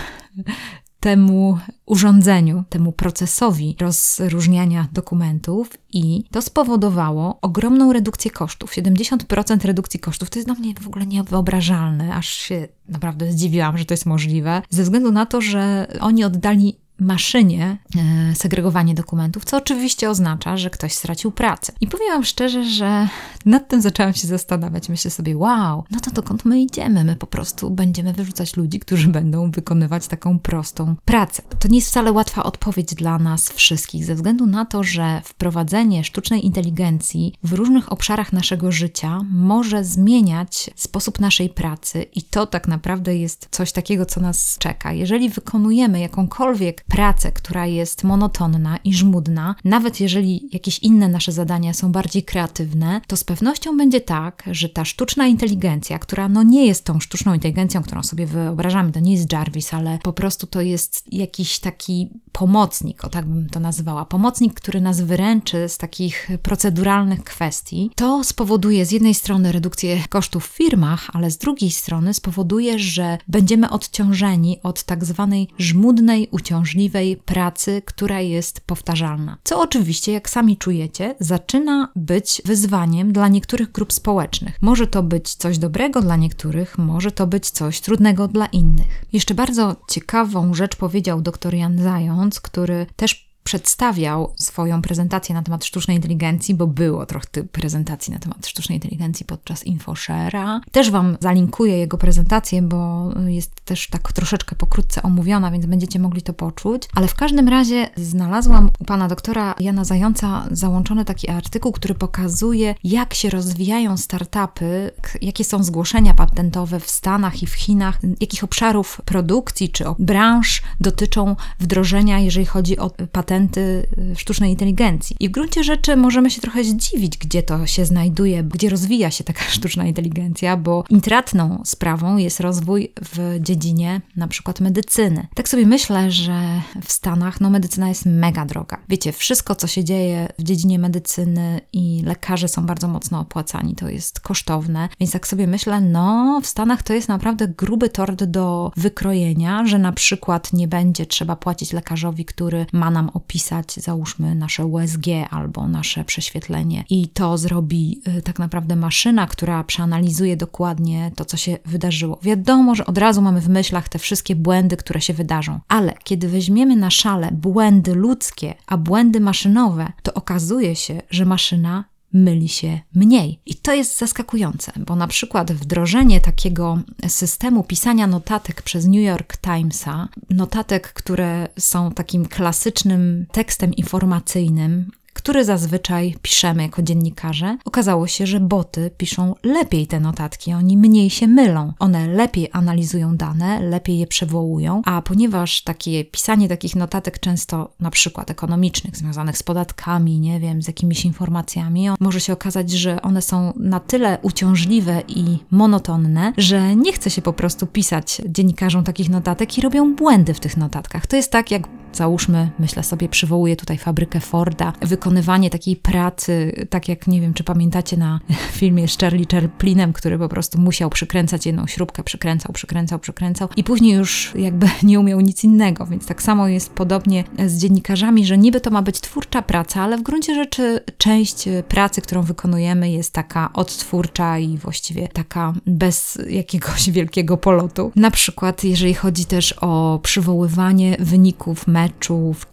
temu 1.01 1.59
urządzeniu, 1.87 2.65
temu 2.69 2.93
procesowi 2.93 3.77
rozróżniania 3.81 4.89
dokumentów 4.93 5.71
i 5.93 6.25
to 6.31 6.43
spowodowało 6.43 7.39
ogromną 7.43 7.93
redukcję 7.93 8.31
kosztów. 8.31 8.73
70% 8.73 9.65
redukcji 9.65 10.01
kosztów 10.01 10.31
to 10.31 10.39
jest 10.39 10.49
dla 10.49 10.55
mnie 10.55 10.75
w 10.81 10.87
ogóle 10.87 11.07
niewyobrażalne, 11.07 12.15
aż 12.15 12.29
się 12.29 12.69
naprawdę 12.89 13.33
zdziwiłam, 13.33 13.79
że 13.79 13.85
to 13.85 13.95
jest 13.95 14.07
możliwe, 14.07 14.63
ze 14.71 14.83
względu 14.83 15.13
na 15.13 15.27
to, 15.27 15.41
że 15.41 15.87
oni 16.01 16.25
oddali 16.25 16.77
maszynie 17.01 17.77
e, 17.97 18.35
segregowanie 18.35 18.95
dokumentów, 18.95 19.45
co 19.45 19.57
oczywiście 19.57 20.11
oznacza, 20.11 20.57
że 20.57 20.71
ktoś 20.71 20.93
stracił 20.93 21.31
pracę. 21.31 21.73
I 21.81 21.87
powiem 21.87 22.09
Wam 22.13 22.25
szczerze, 22.25 22.65
że 22.65 23.09
nad 23.47 23.69
tym 23.69 23.81
zaczęłam 23.81 24.15
się 24.15 24.29
zastanawiać. 24.29 24.89
Myślę 24.89 25.11
sobie, 25.11 25.37
wow, 25.37 25.85
no 25.91 26.01
to 26.01 26.11
dokąd 26.11 26.45
my 26.45 26.61
idziemy? 26.61 27.05
My 27.05 27.17
po 27.17 27.27
prostu 27.27 27.71
będziemy 27.71 28.13
wyrzucać 28.13 28.57
ludzi, 28.57 28.81
którzy 28.81 29.09
będą 29.19 29.51
wykonywać 29.51 30.07
taką 30.07 30.39
prostą 30.39 30.97
pracę. 31.05 31.43
To 31.59 31.69
nie 31.69 31.79
jest 31.79 31.89
wcale 31.89 32.13
łatwa 32.13 32.43
odpowiedź 32.43 32.95
dla 32.95 33.19
nas 33.19 33.49
wszystkich, 33.49 34.05
ze 34.05 34.15
względu 34.15 34.47
na 34.47 34.65
to, 34.65 34.83
że 34.83 35.23
wprowadzenie 35.25 36.05
sztucznej 36.05 36.47
inteligencji 36.47 37.35
w 37.43 37.53
różnych 37.53 37.93
obszarach 37.93 38.33
naszego 38.33 38.73
życia 38.73 39.21
może 39.31 39.85
zmieniać 39.85 40.71
sposób 40.77 41.21
naszej 41.21 41.49
pracy 41.49 42.03
i 42.03 42.23
to 42.23 42.47
tak 42.47 42.69
naprawdę 42.69 43.17
jest 43.17 43.49
coś 43.51 43.73
takiego, 43.73 44.07
co 44.07 44.21
nas 44.21 44.57
czeka. 44.59 44.93
Jeżeli 44.93 45.31
wykonujemy 45.31 46.01
jakąkolwiek 46.01 46.85
pracę, 46.91 47.33
która 47.33 47.67
jest 47.67 48.05
monotonna 48.05 48.77
i 48.85 48.95
żmudna, 48.95 49.55
nawet 49.65 50.01
jeżeli 50.01 50.49
jakieś 50.53 50.79
inne 50.79 51.09
nasze 51.09 51.33
zadania 51.33 51.75
są 51.75 51.93
bardziej 51.93 52.23
kreatywne, 52.23 53.01
to 53.07 53.17
z 53.17 53.25
pewnością 53.25 53.77
będzie 53.77 54.01
tak, 54.01 54.43
że 54.53 54.69
ta 54.69 54.85
sztuczna 54.85 55.27
inteligencja, 55.27 55.99
która 55.99 56.29
no 56.29 56.43
nie 56.43 56.67
jest 56.67 56.85
tą 56.85 57.01
sztuczną 57.01 57.35
inteligencją, 57.35 57.83
którą 57.83 58.03
sobie 58.03 58.27
wyobrażamy, 58.27 58.93
to 58.93 59.01
nie 59.01 59.13
jest 59.13 59.33
Jarvis, 59.33 59.75
ale 59.75 59.99
po 60.03 60.13
prostu 60.13 60.47
to 60.47 60.61
jest 60.61 61.13
jakiś 61.13 61.59
taki 61.59 62.11
pomocnik, 62.33 63.05
o 63.05 63.09
tak 63.09 63.27
bym 63.27 63.49
to 63.49 63.61
nazwała, 63.61 64.05
pomocnik, 64.05 64.55
który 64.55 64.81
nas 64.81 65.01
wyręczy 65.01 65.69
z 65.69 65.79
takich 65.79 66.29
proceduralnych 66.43 67.25
kwestii, 67.25 67.91
to 67.95 68.25
spowoduje 68.25 68.87
z 68.87 68.91
jednej 68.93 69.15
strony 69.15 69.53
redukcję 69.53 70.03
kosztów 70.09 70.49
w 70.49 70.57
firmach, 70.57 71.11
ale 71.13 71.31
z 71.31 71.39
drugiej 71.39 71.71
strony 71.71 72.15
spowoduje, 72.15 72.79
że 72.79 73.19
będziemy 73.29 73.71
odciążeni 73.71 74.59
od 74.63 74.85
tak 74.85 75.05
zwanej 75.05 75.49
żmudnej, 75.59 76.29
uciążliwej 76.31 76.80
możliwej 76.81 77.17
pracy, 77.17 77.83
która 77.85 78.21
jest 78.21 78.61
powtarzalna. 78.61 79.39
Co 79.45 79.61
oczywiście, 79.61 80.13
jak 80.13 80.31
sami 80.31 80.57
czujecie, 80.57 81.15
zaczyna 81.21 81.93
być 81.97 82.43
wyzwaniem 82.45 83.13
dla 83.13 83.29
niektórych 83.29 83.73
grup 83.73 83.93
społecznych. 83.93 84.59
Może 84.61 84.87
to 84.87 85.03
być 85.03 85.35
coś 85.35 85.59
dobrego 85.59 86.01
dla 86.01 86.17
niektórych, 86.17 86.79
może 86.79 87.13
to 87.13 87.27
być 87.27 87.51
coś 87.51 87.81
trudnego 87.81 88.29
dla 88.29 88.47
innych. 88.47 89.05
Jeszcze 89.13 89.35
bardzo 89.35 89.77
ciekawą 89.89 90.55
rzecz 90.55 90.77
powiedział 90.77 91.23
dr 91.23 91.55
Jan 91.55 91.79
Zając, 91.79 92.41
który 92.41 92.87
też 92.97 93.30
przedstawiał 93.51 94.33
swoją 94.37 94.83
prezentację 94.83 95.35
na 95.35 95.43
temat 95.43 95.65
sztucznej 95.65 95.97
inteligencji, 95.97 96.55
bo 96.55 96.67
było 96.67 97.07
trochę 97.07 97.27
prezentacji 97.53 98.13
na 98.13 98.19
temat 98.19 98.47
sztucznej 98.47 98.77
inteligencji 98.77 99.27
podczas 99.27 99.65
InfoShare'a. 99.65 100.61
Też 100.73 100.91
Wam 100.91 101.17
zalinkuję 101.21 101.79
jego 101.79 101.99
prezentację, 101.99 102.63
bo 102.63 103.11
jest 103.27 103.61
też 103.65 103.89
tak 103.89 104.13
troszeczkę 104.13 104.57
pokrótce 104.57 105.03
omówiona, 105.03 105.51
więc 105.51 105.67
będziecie 105.67 105.99
mogli 105.99 106.23
to 106.23 106.33
poczuć. 106.33 106.89
Ale 106.95 107.09
w 107.09 107.15
każdym 107.15 107.49
razie 107.49 107.89
znalazłam 107.97 108.71
u 108.79 108.85
pana 108.85 109.09
doktora 109.09 109.55
Jana 109.61 109.85
Zająca 109.85 110.47
załączony 110.51 111.05
taki 111.05 111.29
artykuł, 111.29 111.73
który 111.73 111.95
pokazuje, 111.95 112.75
jak 112.85 113.15
się 113.15 113.31
rozwijają 113.31 113.97
startupy, 113.97 114.91
jakie 115.23 115.45
są 115.45 115.63
zgłoszenia 115.63 116.15
patentowe 116.15 116.81
w 116.81 116.91
Stanach 116.91 117.43
i 117.43 117.47
w 117.47 117.55
Chinach, 117.55 117.99
jakich 118.21 118.45
obszarów 118.45 119.01
produkcji 119.05 119.69
czy 119.69 119.85
branż 119.99 120.63
dotyczą 120.81 121.37
wdrożenia, 121.59 122.19
jeżeli 122.19 122.47
chodzi 122.47 122.79
o 122.79 122.91
patenty 123.13 123.40
y, 123.57 124.17
sztucznej 124.17 124.51
inteligencji. 124.51 125.17
I 125.21 125.29
w 125.29 125.33
gruncie 125.33 125.65
rzeczy 125.65 125.97
możemy 125.97 126.31
się 126.31 126.41
trochę 126.41 126.65
zdziwić, 126.65 127.19
gdzie 127.19 127.43
to 127.43 127.67
się 127.67 127.85
znajduje, 127.85 128.43
gdzie 128.43 128.71
rozwija 128.71 129.11
się 129.11 129.25
taka 129.25 129.45
sztuczna 129.57 129.87
inteligencja, 129.87 130.57
bo 130.57 130.85
intratną 130.91 131.63
sprawą 131.65 132.17
jest 132.17 132.41
rozwój 132.41 132.93
w 133.15 133.39
dziedzinie 133.41 134.01
na 134.17 134.29
przykład 134.29 134.61
medycyny. 134.61 135.27
Tak 135.35 135.49
sobie 135.49 135.67
myślę, 135.67 136.11
że 136.11 136.63
w 136.83 136.93
Stanach 136.93 137.41
no, 137.41 137.51
medycyna 137.51 137.89
jest 137.89 138.07
mega 138.07 138.47
droga. 138.47 138.79
Wiecie, 138.89 139.13
wszystko, 139.13 139.55
co 139.55 139.67
się 139.67 139.85
dzieje 139.85 140.29
w 140.39 140.43
dziedzinie 140.43 140.79
medycyny 140.79 141.61
i 141.73 142.03
lekarze 142.05 142.49
są 142.49 142.67
bardzo 142.67 142.89
mocno 142.89 143.21
opłacani, 143.21 143.75
to 143.75 143.89
jest 143.89 144.21
kosztowne, 144.21 144.89
więc 145.01 145.13
tak 145.13 145.27
sobie 145.27 145.47
myślę, 145.47 145.81
no 145.81 146.41
w 146.43 146.47
Stanach 146.47 146.83
to 146.83 146.93
jest 146.93 147.09
naprawdę 147.09 147.49
gruby 147.49 147.89
tort 147.89 148.25
do 148.25 148.73
wykrojenia, 148.77 149.67
że 149.67 149.79
na 149.79 149.93
przykład 149.93 150.53
nie 150.53 150.69
będzie 150.69 151.07
trzeba 151.07 151.37
płacić 151.37 151.73
lekarzowi, 151.73 152.25
który 152.25 152.67
ma 152.73 152.91
nam 152.91 153.11
opisać, 153.21 153.75
załóżmy, 153.75 154.35
nasze 154.35 154.67
USG 154.67 155.07
albo 155.31 155.69
nasze 155.69 156.05
prześwietlenie, 156.05 156.85
i 156.91 157.09
to 157.09 157.39
zrobi 157.39 158.03
y, 158.19 158.23
tak 158.23 158.39
naprawdę 158.39 158.77
maszyna, 158.77 159.27
która 159.27 159.65
przeanalizuje 159.65 160.37
dokładnie 160.37 161.11
to, 161.17 161.25
co 161.25 161.37
się 161.37 161.59
wydarzyło. 161.65 162.19
Wiadomo, 162.23 162.75
że 162.75 162.87
od 162.87 162.99
razu 162.99 163.23
mamy 163.23 163.41
w 163.41 163.49
myślach 163.49 163.89
te 163.89 163.99
wszystkie 163.99 164.37
błędy, 164.37 164.77
które 164.77 165.01
się 165.01 165.15
wydarzą, 165.15 165.61
ale 165.69 165.95
kiedy 166.05 166.29
weźmiemy 166.29 166.77
na 166.77 166.91
szale 166.91 167.29
błędy 167.33 167.95
ludzkie, 167.95 168.55
a 168.67 168.77
błędy 168.77 169.21
maszynowe, 169.21 169.93
to 170.03 170.15
okazuje 170.15 170.77
się, 170.77 171.03
że 171.11 171.25
maszyna 171.25 171.85
myli 172.13 172.49
się 172.49 172.81
mniej. 172.95 173.41
I 173.47 173.55
to 173.55 173.75
jest 173.75 173.99
zaskakujące, 173.99 174.73
bo 174.87 174.97
na 174.97 175.07
przykład 175.07 175.53
wdrożenie 175.53 176.21
takiego 176.21 176.79
systemu 177.09 177.65
pisania 177.65 178.07
notatek 178.07 178.63
przez 178.63 178.87
New 178.87 179.03
York 179.03 179.37
Timesa, 179.37 180.09
notatek, 180.31 180.93
które 180.93 181.49
są 181.59 181.93
takim 181.93 182.27
klasycznym 182.27 183.27
tekstem 183.33 183.75
informacyjnym, 183.75 184.91
który 185.21 185.45
zazwyczaj 185.45 186.17
piszemy 186.23 186.63
jako 186.63 186.83
dziennikarze, 186.83 187.59
okazało 187.65 188.07
się, 188.07 188.27
że 188.27 188.41
boty 188.41 188.91
piszą 188.97 189.35
lepiej 189.43 189.87
te 189.87 190.01
notatki, 190.01 190.53
oni 190.53 190.77
mniej 190.77 191.11
się 191.11 191.27
mylą, 191.27 191.73
one 191.79 192.09
lepiej 192.09 192.49
analizują 192.53 193.17
dane, 193.17 193.61
lepiej 193.61 193.99
je 193.99 194.07
przewołują, 194.07 194.83
a 194.85 195.03
ponieważ 195.03 195.63
takie 195.63 196.05
pisanie 196.05 196.49
takich 196.49 196.77
notatek 196.77 197.19
często 197.19 197.71
na 197.81 197.91
przykład 197.91 198.31
ekonomicznych, 198.31 198.97
związanych 198.97 199.39
z 199.39 199.43
podatkami, 199.43 200.21
nie 200.21 200.41
wiem, 200.41 200.63
z 200.63 200.67
jakimiś 200.67 201.05
informacjami, 201.05 201.89
może 202.01 202.21
się 202.21 202.33
okazać, 202.33 202.71
że 202.71 203.03
one 203.03 203.23
są 203.23 203.53
na 203.57 203.81
tyle 203.81 204.19
uciążliwe 204.23 205.03
i 205.09 205.39
monotonne, 205.51 206.33
że 206.37 206.77
nie 206.77 206.93
chce 206.93 207.11
się 207.11 207.23
po 207.23 207.33
prostu 207.33 207.67
pisać 207.67 208.23
dziennikarzom 208.29 208.85
takich 208.85 209.11
notatek 209.11 209.59
i 209.59 209.61
robią 209.61 209.95
błędy 209.95 210.35
w 210.35 210.41
tych 210.41 210.57
notatkach. 210.57 211.07
To 211.07 211.17
jest 211.17 211.33
tak, 211.33 211.51
jak 211.51 211.63
załóżmy, 211.93 212.51
myślę 212.59 212.83
sobie, 212.83 213.09
przywołuję 213.09 213.57
tutaj 213.57 213.79
fabrykę 213.79 214.21
Forda, 214.21 214.73
wykonują 214.83 215.10
wykonywanie 215.11 215.51
takiej 215.51 215.77
pracy, 215.77 216.53
tak 216.71 216.89
jak 216.89 217.07
nie 217.07 217.21
wiem, 217.21 217.35
czy 217.35 217.45
pamiętacie 217.45 217.97
na 217.97 218.21
filmie 218.59 218.89
z 218.89 218.99
Charlie 218.99 219.27
Chaplinem, 219.31 219.93
który 219.93 220.19
po 220.19 220.29
prostu 220.29 220.61
musiał 220.61 220.91
przykręcać 220.91 221.47
jedną 221.47 221.67
śrubkę, 221.67 222.03
przykręcał, 222.03 222.53
przykręcał, 222.53 222.99
przykręcał 222.99 223.49
i 223.57 223.65
później 223.65 223.95
już 223.95 224.33
jakby 224.35 224.69
nie 224.83 225.01
umiał 225.01 225.21
nic 225.21 225.45
innego. 225.45 225.87
Więc 225.87 226.07
tak 226.07 226.23
samo 226.23 226.49
jest 226.49 226.73
podobnie 226.73 227.25
z 227.47 227.59
dziennikarzami, 227.59 228.27
że 228.27 228.39
niby 228.39 228.61
to 228.61 228.71
ma 228.71 228.83
być 228.83 229.01
twórcza 229.01 229.43
praca, 229.43 229.83
ale 229.83 229.99
w 229.99 230.03
gruncie 230.03 230.35
rzeczy 230.35 230.81
część 230.99 231.45
pracy, 231.69 232.03
którą 232.03 232.23
wykonujemy, 232.23 232.91
jest 232.91 233.13
taka 233.13 233.53
odtwórcza 233.53 234.39
i 234.39 234.59
właściwie 234.59 235.09
taka 235.09 235.53
bez 235.67 236.19
jakiegoś 236.41 236.91
wielkiego 236.91 237.37
polotu. 237.37 237.93
Na 237.97 238.11
przykład, 238.11 238.65
jeżeli 238.65 238.95
chodzi 238.95 239.25
też 239.25 239.55
o 239.61 240.01
przywoływanie 240.03 240.97
wyników 241.01 241.67
meczów, 241.67 242.47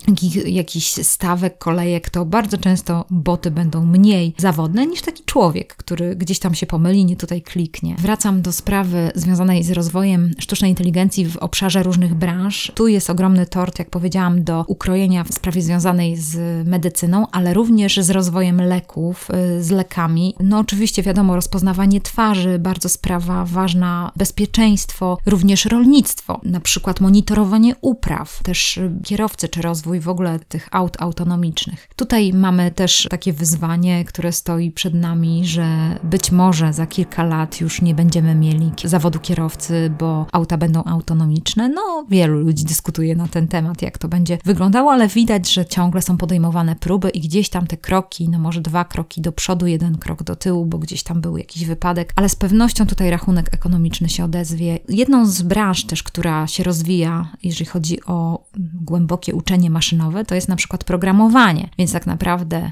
jakichś 0.45 0.87
stawek, 0.87 1.57
kolejek, 1.57 2.09
to 2.09 2.25
bardzo 2.47 2.57
często 2.57 3.05
boty 3.09 3.51
będą 3.51 3.85
mniej 3.85 4.33
zawodne 4.37 4.87
niż 4.87 5.01
taki 5.01 5.23
człowiek, 5.23 5.75
który 5.75 6.15
gdzieś 6.15 6.39
tam 6.39 6.55
się 6.55 6.65
pomyli, 6.65 7.05
nie 7.05 7.15
tutaj 7.15 7.41
kliknie. 7.41 7.95
Wracam 7.99 8.41
do 8.41 8.51
sprawy 8.51 9.11
związanej 9.15 9.63
z 9.63 9.71
rozwojem 9.71 10.31
sztucznej 10.39 10.71
inteligencji 10.71 11.25
w 11.25 11.37
obszarze 11.37 11.83
różnych 11.83 12.15
branż. 12.15 12.71
Tu 12.75 12.87
jest 12.87 13.09
ogromny 13.09 13.45
tort, 13.45 13.79
jak 13.79 13.89
powiedziałam, 13.89 14.43
do 14.43 14.65
ukrojenia 14.67 15.23
w 15.23 15.33
sprawie 15.33 15.61
związanej 15.61 16.17
z 16.17 16.67
medycyną, 16.67 17.27
ale 17.31 17.53
również 17.53 17.97
z 17.97 18.09
rozwojem 18.09 18.61
leków, 18.61 19.27
y, 19.57 19.63
z 19.63 19.71
lekami. 19.71 20.35
No 20.39 20.59
oczywiście 20.59 21.03
wiadomo, 21.03 21.35
rozpoznawanie 21.35 22.01
twarzy, 22.01 22.59
bardzo 22.59 22.89
sprawa 22.89 23.45
ważna, 23.45 24.11
bezpieczeństwo, 24.15 25.17
również 25.25 25.65
rolnictwo, 25.65 26.41
na 26.43 26.59
przykład 26.59 27.01
monitorowanie 27.01 27.75
upraw, 27.81 28.39
też 28.43 28.79
kierowcy 29.03 29.49
czy 29.49 29.61
rozwój 29.61 29.99
w 29.99 30.09
ogóle 30.09 30.39
tych 30.39 30.67
aut 30.71 31.01
autonomicznych. 31.01 31.87
Tutaj 31.95 32.33
mamy 32.37 32.71
też 32.71 33.07
takie 33.09 33.33
wyzwanie, 33.33 34.05
które 34.05 34.31
stoi 34.31 34.71
przed 34.71 34.93
nami, 34.93 35.45
że 35.45 35.99
być 36.03 36.31
może 36.31 36.73
za 36.73 36.87
kilka 36.87 37.23
lat 37.23 37.61
już 37.61 37.81
nie 37.81 37.95
będziemy 37.95 38.35
mieli 38.35 38.71
zawodu 38.83 39.19
kierowcy, 39.19 39.91
bo 39.99 40.25
auta 40.31 40.57
będą 40.57 40.83
autonomiczne. 40.83 41.69
No, 41.69 42.05
wielu 42.09 42.39
ludzi 42.39 42.65
dyskutuje 42.65 43.15
na 43.15 43.27
ten 43.27 43.47
temat, 43.47 43.81
jak 43.81 43.97
to 43.97 44.07
będzie 44.07 44.37
wyglądało, 44.45 44.91
ale 44.91 45.07
widać, 45.07 45.53
że 45.53 45.65
ciągle 45.65 46.01
są 46.01 46.17
podejmowane 46.17 46.75
próby 46.75 47.09
i 47.09 47.19
gdzieś 47.19 47.49
tam 47.49 47.67
te 47.67 47.77
kroki, 47.77 48.29
no 48.29 48.39
może 48.39 48.61
dwa 48.61 48.85
kroki 48.85 49.21
do 49.21 49.31
przodu, 49.31 49.67
jeden 49.67 49.97
krok 49.97 50.23
do 50.23 50.35
tyłu, 50.35 50.65
bo 50.65 50.77
gdzieś 50.77 51.03
tam 51.03 51.21
był 51.21 51.37
jakiś 51.37 51.65
wypadek, 51.65 52.13
ale 52.15 52.29
z 52.29 52.35
pewnością 52.35 52.85
tutaj 52.85 53.09
rachunek 53.09 53.53
ekonomiczny 53.53 54.09
się 54.09 54.23
odezwie. 54.23 54.79
Jedną 54.89 55.25
z 55.25 55.41
branż 55.41 55.85
też, 55.85 56.03
która 56.03 56.47
się 56.47 56.63
rozwija, 56.63 57.31
jeżeli 57.43 57.65
chodzi 57.65 58.03
o 58.05 58.43
głębokie 58.81 59.35
uczenie 59.35 59.69
maszynowe, 59.69 60.25
to 60.25 60.35
jest 60.35 60.47
na 60.47 60.55
przykład 60.55 60.83
programowanie. 60.83 61.69
Więc 61.77 61.91
tak 61.93 62.07
naprawdę 62.07 62.26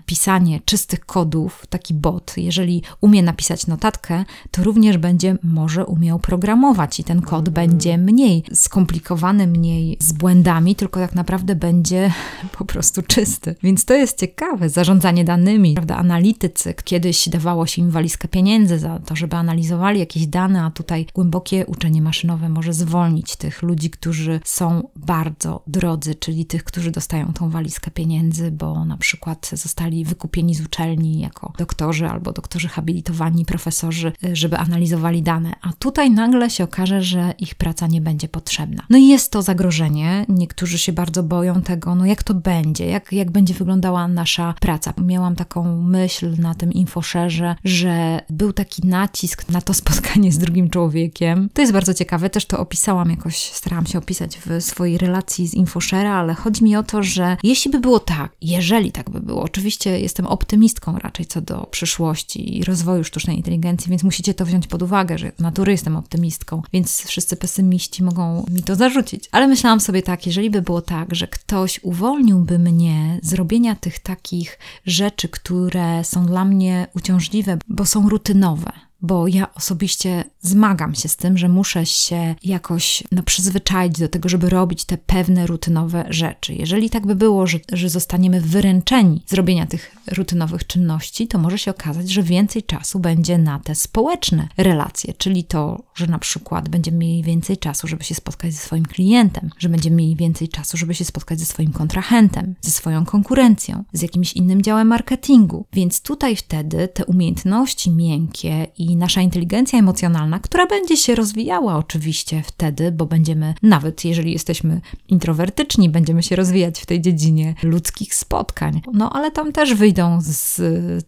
pisanie 0.06 0.60
czystych 0.66 1.06
kodów, 1.06 1.66
taki 1.70 1.94
bot, 1.94 2.34
jeżeli 2.38 2.84
umie 3.02 3.24
napisać 3.24 3.68
notatkę, 3.68 4.26
to 4.52 4.64
również 4.64 4.98
będzie 4.98 5.38
może 5.44 5.86
umiał 5.86 6.20
programować 6.20 7.00
i 7.00 7.04
ten 7.04 7.22
kod 7.22 7.50
będzie 7.50 7.98
mniej 7.98 8.44
skomplikowany, 8.54 9.48
mniej 9.48 9.98
z 10.00 10.12
błędami, 10.12 10.76
tylko 10.76 11.00
tak 11.00 11.16
naprawdę 11.16 11.56
będzie 11.56 12.14
po 12.58 12.66
prostu 12.66 13.02
czysty. 13.02 13.56
Więc 13.64 13.86
to 13.86 13.94
jest 13.94 14.20
ciekawe. 14.20 14.70
Zarządzanie 14.70 15.26
danymi, 15.26 15.74
prawda? 15.74 15.96
Analitycy, 15.96 16.74
kiedyś 16.84 17.30
dawało 17.30 17.68
się 17.68 17.82
im 17.82 17.92
walizkę 17.92 18.28
pieniędzy 18.28 18.80
za 18.80 19.00
to, 19.00 19.16
żeby 19.16 19.36
analizowali 19.36 20.00
jakieś 20.00 20.28
dane, 20.28 20.64
a 20.64 20.72
tutaj 20.72 21.06
głębokie 21.14 21.66
uczenie 21.66 22.02
maszynowe 22.02 22.50
może 22.50 22.74
zwolnić 22.74 23.36
tych 23.36 23.62
ludzi, 23.62 23.90
którzy 23.90 24.40
są 24.44 24.90
bardzo 24.96 25.62
drodzy, 25.68 26.16
czyli 26.16 26.46
tych, 26.46 26.64
którzy 26.64 26.92
dostają 26.92 27.34
tą 27.34 27.50
walizkę 27.50 27.92
pieniędzy, 27.92 28.52
bo 28.52 28.86
na 28.86 28.98
przykład 28.98 29.45
zostali 29.54 30.06
wykupieni 30.06 30.56
z 30.56 30.62
uczelni 30.62 31.20
jako 31.20 31.54
doktorzy 31.58 32.08
albo 32.08 32.32
doktorzy 32.32 32.68
habilitowani, 32.68 33.46
profesorzy, 33.46 34.12
żeby 34.34 34.58
analizowali 34.58 35.22
dane. 35.22 35.54
A 35.62 35.74
tutaj 35.80 36.12
nagle 36.12 36.50
się 36.50 36.64
okaże, 36.64 37.02
że 37.02 37.34
ich 37.40 37.56
praca 37.56 37.88
nie 37.88 38.02
będzie 38.02 38.28
potrzebna. 38.28 38.84
No 38.90 38.98
i 38.98 39.08
jest 39.08 39.32
to 39.32 39.42
zagrożenie. 39.42 40.26
Niektórzy 40.30 40.78
się 40.78 40.94
bardzo 40.94 41.24
boją 41.24 41.62
tego, 41.62 41.96
no 41.96 42.06
jak 42.06 42.24
to 42.24 42.34
będzie, 42.34 42.86
jak, 42.86 43.12
jak 43.12 43.32
będzie 43.32 43.54
wyglądała 43.54 44.08
nasza 44.08 44.54
praca. 44.60 44.94
Miałam 45.06 45.36
taką 45.36 45.82
myśl 45.82 46.36
na 46.40 46.56
tym 46.56 46.74
infoszerze, 46.74 47.56
że 47.64 48.22
był 48.30 48.54
taki 48.54 48.88
nacisk 48.88 49.50
na 49.50 49.62
to 49.62 49.74
spotkanie 49.74 50.32
z 50.32 50.38
drugim 50.38 50.70
człowiekiem. 50.70 51.50
To 51.54 51.62
jest 51.62 51.74
bardzo 51.74 51.94
ciekawe, 51.94 52.30
też 52.30 52.46
to 52.46 52.60
opisałam 52.60 53.10
jakoś, 53.10 53.38
starałam 53.38 53.86
się 53.86 53.98
opisać 53.98 54.38
w 54.38 54.64
swojej 54.64 54.98
relacji 54.98 55.48
z 55.48 55.54
infoszera, 55.54 56.14
ale 56.14 56.34
chodzi 56.34 56.64
mi 56.64 56.76
o 56.76 56.84
to, 56.84 57.04
że 57.04 57.38
jeśli 57.44 57.72
by 57.72 57.80
było 57.80 58.00
tak, 58.00 58.32
jeżeli 58.42 58.92
tak 58.92 59.10
by 59.10 59.22
było, 59.22 59.35
oczywiście 59.42 60.00
jestem 60.00 60.28
optymistką 60.28 61.00
raczej 61.00 61.26
co 61.26 61.42
do 61.42 61.68
przyszłości 61.72 62.58
i 62.58 62.64
rozwoju 62.64 63.04
sztucznej 63.04 63.38
inteligencji, 63.38 63.90
więc 63.90 64.04
musicie 64.04 64.34
to 64.34 64.46
wziąć 64.46 64.68
pod 64.68 64.82
uwagę, 64.82 65.18
że 65.18 65.32
natury 65.40 65.72
jestem 65.72 65.96
optymistką, 65.96 66.62
więc 66.74 67.02
wszyscy 67.02 67.36
pesymiści 67.36 68.04
mogą 68.04 68.46
mi 68.52 68.64
to 68.64 68.76
zarzucić. 68.76 69.30
Ale 69.32 69.48
myślałam 69.48 69.80
sobie 69.80 70.04
tak, 70.04 70.26
jeżeli 70.26 70.50
by 70.50 70.62
było 70.62 70.82
tak, 70.82 71.16
że 71.16 71.28
ktoś 71.28 71.80
uwolniłby 71.84 72.60
mnie 72.60 73.20
z 73.24 73.34
robienia 73.34 73.76
tych 73.76 74.00
takich 74.00 74.60
rzeczy, 74.86 75.30
które 75.30 76.04
są 76.04 76.26
dla 76.26 76.46
mnie 76.46 76.88
uciążliwe, 76.96 77.58
bo 77.68 77.86
są 77.86 78.10
rutynowe, 78.10 78.72
bo 79.02 79.28
ja 79.28 79.54
osobiście 79.54 80.24
zmagam 80.48 80.96
się 80.96 81.10
z 81.10 81.16
tym, 81.16 81.38
że 81.38 81.50
muszę 81.50 81.86
się 81.86 82.36
jakoś 82.44 83.04
no, 83.12 83.24
przyzwyczaić 83.24 84.00
do 84.00 84.08
tego, 84.08 84.30
żeby 84.30 84.50
robić 84.50 84.86
te 84.86 84.98
pewne 84.98 85.48
rutynowe 85.48 86.06
rzeczy. 86.10 86.54
Jeżeli 86.54 86.90
tak 86.90 87.06
by 87.06 87.16
było, 87.16 87.48
że, 87.48 87.60
że 87.72 87.90
zostaniemy 87.90 88.42
wyręczeni 88.42 89.24
z 89.26 89.34
robienia 89.34 89.66
tych 89.66 89.96
rutynowych 90.08 90.68
czynności, 90.68 91.28
to 91.28 91.38
może 91.38 91.58
się 91.58 91.72
okazać, 91.72 92.10
że 92.10 92.24
więcej 92.24 92.64
czasu 92.64 93.00
będzie 93.00 93.38
na 93.38 93.60
te 93.60 93.76
społeczne 93.76 94.48
relacje, 94.58 95.14
czyli 95.18 95.44
to, 95.44 95.84
że 95.96 96.08
na 96.08 96.20
przykład 96.20 96.70
będziemy 96.70 96.98
mieli 96.98 97.24
więcej 97.24 97.58
czasu, 97.58 97.88
żeby 97.88 98.04
się 98.04 98.16
spotkać 98.16 98.54
ze 98.54 98.60
swoim 98.60 98.86
klientem, 98.86 99.50
że 99.60 99.70
będziemy 99.70 99.96
mieli 99.96 100.16
więcej 100.16 100.50
czasu, 100.50 100.78
żeby 100.78 100.94
się 100.94 101.06
spotkać 101.06 101.40
ze 101.40 101.46
swoim 101.46 101.72
kontrahentem, 101.72 102.56
ze 102.62 102.72
swoją 102.72 103.06
konkurencją, 103.06 103.84
z 103.94 104.02
jakimś 104.02 104.34
innym 104.34 104.62
działem 104.62 104.88
marketingu. 104.88 105.66
Więc 105.74 106.02
tutaj 106.02 106.36
wtedy 106.36 106.88
te 106.88 107.06
umiejętności 107.06 107.92
miękkie 107.92 108.68
i 108.78 108.96
nasza 108.96 109.22
inteligencja 109.22 109.80
emocjonalna, 109.80 110.35
która 110.40 110.66
będzie 110.66 110.98
się 110.98 111.16
rozwijała 111.16 111.78
oczywiście 111.78 112.44
wtedy, 112.46 112.92
bo 112.92 113.06
będziemy, 113.06 113.54
nawet 113.64 114.06
jeżeli 114.06 114.32
jesteśmy 114.32 114.82
introwertyczni, 115.08 115.90
będziemy 115.90 116.24
się 116.24 116.36
rozwijać 116.36 116.80
w 116.80 116.86
tej 116.86 117.02
dziedzinie 117.02 117.56
ludzkich 117.64 118.16
spotkań. 118.16 118.82
No 118.94 119.14
ale 119.14 119.32
tam 119.32 119.52
też 119.52 119.74
wyjdą 119.74 120.20
z 120.22 120.62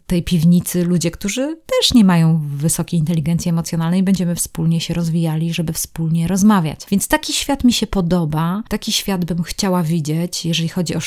tej 0.06 0.22
piwnicy 0.22 0.84
ludzie, 0.84 1.10
którzy 1.10 1.56
też 1.66 1.94
nie 1.94 2.04
mają 2.04 2.40
wysokiej 2.56 3.00
inteligencji 3.00 3.48
emocjonalnej, 3.48 4.02
będziemy 4.02 4.34
wspólnie 4.34 4.80
się 4.80 4.94
rozwijali, 4.94 5.54
żeby 5.54 5.72
wspólnie 5.72 6.28
rozmawiać. 6.28 6.80
Więc 6.90 7.08
taki 7.08 7.32
świat 7.32 7.64
mi 7.64 7.72
się 7.72 7.86
podoba, 7.86 8.62
taki 8.68 8.92
świat 8.92 9.24
bym 9.24 9.42
chciała 9.42 9.82
widzieć, 9.82 10.46
jeżeli 10.46 10.68
chodzi 10.68 10.94
o 10.96 11.00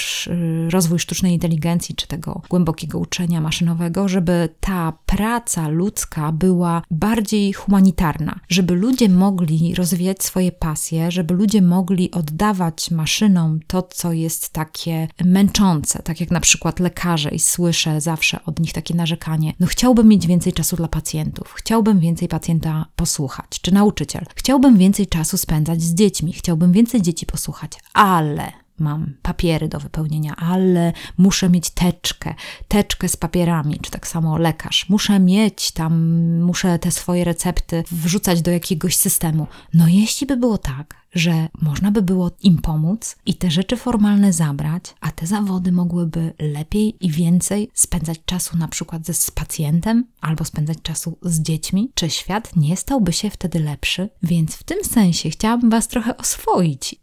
rozwój 0.70 1.00
sztucznej 1.00 1.34
inteligencji 1.34 1.96
czy 1.96 2.08
tego 2.08 2.42
głębokiego 2.50 3.00
uczenia 3.00 3.42
maszynowego, 3.42 4.08
żeby 4.08 4.50
ta 4.60 4.94
praca 5.06 5.68
ludzka 5.68 6.32
była 6.32 6.51
była 6.51 6.82
bardziej 6.92 7.54
humanitarna, 7.54 8.11
żeby 8.50 8.74
ludzie 8.74 9.10
mogli 9.10 9.75
rozwijać 9.75 10.24
swoje 10.24 10.51
pasje, 10.51 11.12
żeby 11.12 11.34
ludzie 11.34 11.62
mogli 11.62 12.12
oddawać 12.12 12.91
maszynom 12.91 13.60
to, 13.68 13.82
co 13.82 14.13
jest 14.13 14.50
takie 14.50 15.08
męczące, 15.25 16.03
tak 16.03 16.20
jak 16.22 16.32
na 16.32 16.39
przykład 16.39 16.80
lekarze 16.80 17.30
i 17.30 17.39
słyszę 17.39 18.01
zawsze 18.01 18.39
od 18.46 18.60
nich 18.60 18.74
takie 18.74 18.94
narzekanie. 18.94 19.53
No 19.60 19.68
chciałbym 19.68 20.08
mieć 20.08 20.27
więcej 20.27 20.53
czasu 20.53 20.75
dla 20.75 20.88
pacjentów, 20.88 21.53
chciałbym 21.58 22.00
więcej 22.00 22.27
pacjenta 22.27 22.86
posłuchać, 22.96 23.62
czy 23.62 23.74
nauczyciel. 23.74 24.25
Chciałbym 24.36 24.77
więcej 24.77 25.08
czasu 25.08 25.38
spędzać 25.38 25.82
z 25.82 25.94
dziećmi, 25.94 26.34
chciałbym 26.34 26.72
więcej 26.72 27.01
dzieci 27.01 27.25
posłuchać, 27.25 27.72
ale 27.94 28.51
mam 28.81 29.13
papiery 29.21 29.67
do 29.67 29.79
wypełnienia, 29.79 30.35
ale 30.35 30.93
muszę 31.17 31.50
mieć 31.50 31.69
teczkę, 31.69 32.33
teczkę 32.67 33.09
z 33.09 33.17
papierami, 33.17 33.79
czy 33.81 33.91
tak 33.91 34.07
samo 34.07 34.38
lekarz. 34.38 34.89
Muszę 34.89 35.19
mieć 35.19 35.71
tam, 35.71 35.93
muszę 36.41 36.79
te 36.79 36.91
swoje 36.91 37.23
recepty 37.23 37.83
wrzucać 37.91 38.41
do 38.41 38.51
jakiegoś 38.51 38.95
systemu. 38.95 39.47
No 39.73 39.88
jeśli 39.88 40.27
by 40.27 40.38
było 40.38 40.57
tak, 40.57 41.00
że 41.13 41.50
można 41.62 41.91
by 41.91 42.01
było 42.01 42.32
im 42.44 42.58
pomóc 42.58 43.15
i 43.25 43.36
te 43.36 43.51
rzeczy 43.51 43.77
formalne 43.77 44.34
zabrać, 44.34 44.84
a 45.01 45.12
te 45.12 45.27
zawody 45.27 45.72
mogłyby 45.72 46.34
lepiej 46.39 46.96
i 47.06 47.10
więcej 47.10 47.70
spędzać 47.74 48.20
czasu 48.25 48.58
na 48.58 48.68
przykład 48.68 49.06
ze, 49.06 49.13
z 49.13 49.32
pacjentem 49.32 50.06
albo 50.22 50.46
spędzać 50.46 50.77
czasu 50.84 51.18
z 51.22 51.41
dziećmi, 51.41 51.91
czy 51.94 52.10
świat 52.10 52.56
nie 52.56 52.77
stałby 52.77 53.13
się 53.13 53.30
wtedy 53.30 53.60
lepszy? 53.60 54.10
Więc 54.24 54.56
w 54.56 54.63
tym 54.63 54.84
sensie 54.84 55.30
chciałabym 55.30 55.70
Was 55.70 55.88
trochę 55.88 56.18
oswoić. 56.18 56.96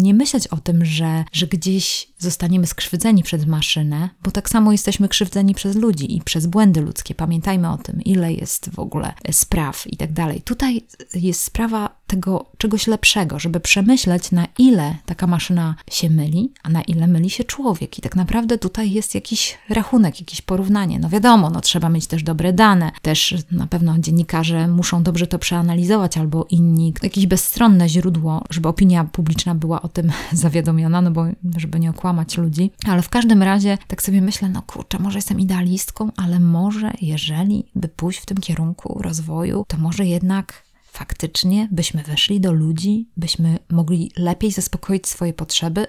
Nie 0.00 0.14
myśleć 0.14 0.46
o 0.46 0.56
tym, 0.56 0.84
że, 0.84 1.24
że 1.32 1.46
gdzieś 1.46 2.14
zostaniemy 2.18 2.66
skrzywdzeni 2.66 3.22
przez 3.22 3.46
maszynę, 3.46 4.10
bo 4.22 4.30
tak 4.30 4.50
samo 4.50 4.72
jesteśmy 4.72 5.08
krzywdzeni 5.08 5.54
przez 5.54 5.76
ludzi 5.76 6.16
i 6.16 6.20
przez 6.20 6.46
błędy 6.46 6.80
ludzkie. 6.80 7.14
Pamiętajmy 7.14 7.70
o 7.70 7.78
tym, 7.78 8.02
ile 8.02 8.32
jest 8.32 8.70
w 8.70 8.78
ogóle 8.78 9.14
spraw 9.30 9.86
i 9.86 9.96
tak 9.96 10.12
dalej. 10.12 10.42
Tutaj 10.42 10.86
jest 11.14 11.40
sprawa 11.40 12.03
tego 12.14 12.46
czegoś 12.58 12.86
lepszego, 12.86 13.38
żeby 13.38 13.60
przemyśleć, 13.60 14.30
na 14.30 14.46
ile 14.58 14.96
taka 15.06 15.26
maszyna 15.26 15.74
się 15.90 16.10
myli, 16.10 16.52
a 16.62 16.68
na 16.68 16.82
ile 16.82 17.06
myli 17.06 17.30
się 17.30 17.44
człowiek. 17.44 17.98
I 17.98 18.02
tak 18.02 18.16
naprawdę 18.16 18.58
tutaj 18.58 18.92
jest 18.92 19.14
jakiś 19.14 19.58
rachunek, 19.68 20.20
jakieś 20.20 20.42
porównanie. 20.42 20.98
No 20.98 21.08
wiadomo, 21.08 21.50
no 21.50 21.60
trzeba 21.60 21.88
mieć 21.88 22.06
też 22.06 22.22
dobre 22.22 22.52
dane, 22.52 22.92
też 23.02 23.34
na 23.50 23.66
pewno 23.66 23.98
dziennikarze 23.98 24.68
muszą 24.68 25.02
dobrze 25.02 25.26
to 25.26 25.38
przeanalizować, 25.38 26.18
albo 26.18 26.46
inni, 26.50 26.94
jakieś 27.02 27.26
bezstronne 27.26 27.88
źródło, 27.88 28.44
żeby 28.50 28.68
opinia 28.68 29.04
publiczna 29.04 29.54
była 29.54 29.82
o 29.82 29.88
tym 29.88 30.12
zawiadomiona, 30.44 31.02
no 31.02 31.10
bo 31.10 31.24
żeby 31.56 31.80
nie 31.80 31.90
okłamać 31.90 32.38
ludzi. 32.38 32.70
Ale 32.86 33.02
w 33.02 33.08
każdym 33.08 33.42
razie 33.42 33.78
tak 33.88 34.02
sobie 34.02 34.20
myślę, 34.20 34.48
no 34.48 34.62
kurczę, 34.62 34.98
może 34.98 35.18
jestem 35.18 35.40
idealistką, 35.40 36.10
ale 36.16 36.40
może 36.40 36.92
jeżeli 37.00 37.64
by 37.74 37.88
pójść 37.88 38.20
w 38.20 38.26
tym 38.26 38.36
kierunku 38.36 38.98
rozwoju, 39.02 39.64
to 39.68 39.76
może 39.76 40.06
jednak 40.06 40.64
faktycznie 40.94 41.68
byśmy 41.70 42.02
weszli 42.02 42.40
do 42.40 42.52
ludzi, 42.52 43.08
byśmy 43.16 43.58
mogli 43.70 44.10
lepiej 44.16 44.50
zaspokoić 44.50 45.06
swoje 45.06 45.32
potrzeby, 45.32 45.86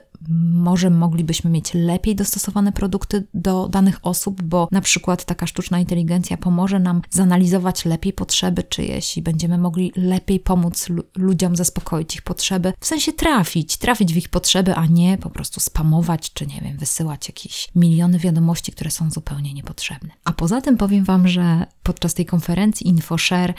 może 0.54 0.90
moglibyśmy 0.90 1.50
mieć 1.50 1.74
lepiej 1.74 2.16
dostosowane 2.16 2.72
produkty 2.72 3.24
do 3.34 3.68
danych 3.68 4.00
osób, 4.02 4.42
bo 4.42 4.68
na 4.72 4.82
przykład 4.82 5.26
taka 5.26 5.48
sztuczna 5.48 5.80
inteligencja 5.80 6.38
pomoże 6.38 6.80
nam 6.80 7.02
zanalizować 7.10 7.86
lepiej 7.86 8.14
potrzeby 8.14 8.64
czyjeś 8.64 9.18
i 9.18 9.22
będziemy 9.22 9.58
mogli 9.58 9.92
lepiej 9.96 10.40
pomóc 10.40 10.88
ludziom 11.16 11.56
zaspokoić 11.56 12.16
ich 12.16 12.22
potrzeby, 12.22 12.74
w 12.80 12.86
sensie 12.86 13.14
trafić, 13.14 13.78
trafić 13.78 14.14
w 14.14 14.18
ich 14.18 14.30
potrzeby, 14.30 14.76
a 14.76 14.86
nie 14.86 15.18
po 15.18 15.30
prostu 15.30 15.60
spamować, 15.60 16.34
czy 16.34 16.48
nie 16.48 16.62
wiem, 16.62 16.78
wysyłać 16.78 17.28
jakieś 17.28 17.68
miliony 17.76 18.20
wiadomości, 18.20 18.72
które 18.72 18.92
są 18.92 19.12
zupełnie 19.12 19.54
niepotrzebne. 19.54 20.10
A 20.24 20.34
poza 20.34 20.62
tym 20.62 20.78
powiem 20.78 21.04
Wam, 21.04 21.28
że 21.28 21.66
podczas 21.84 22.14
tej 22.14 22.26
konferencji 22.26 22.88
InfoShare 22.88 23.54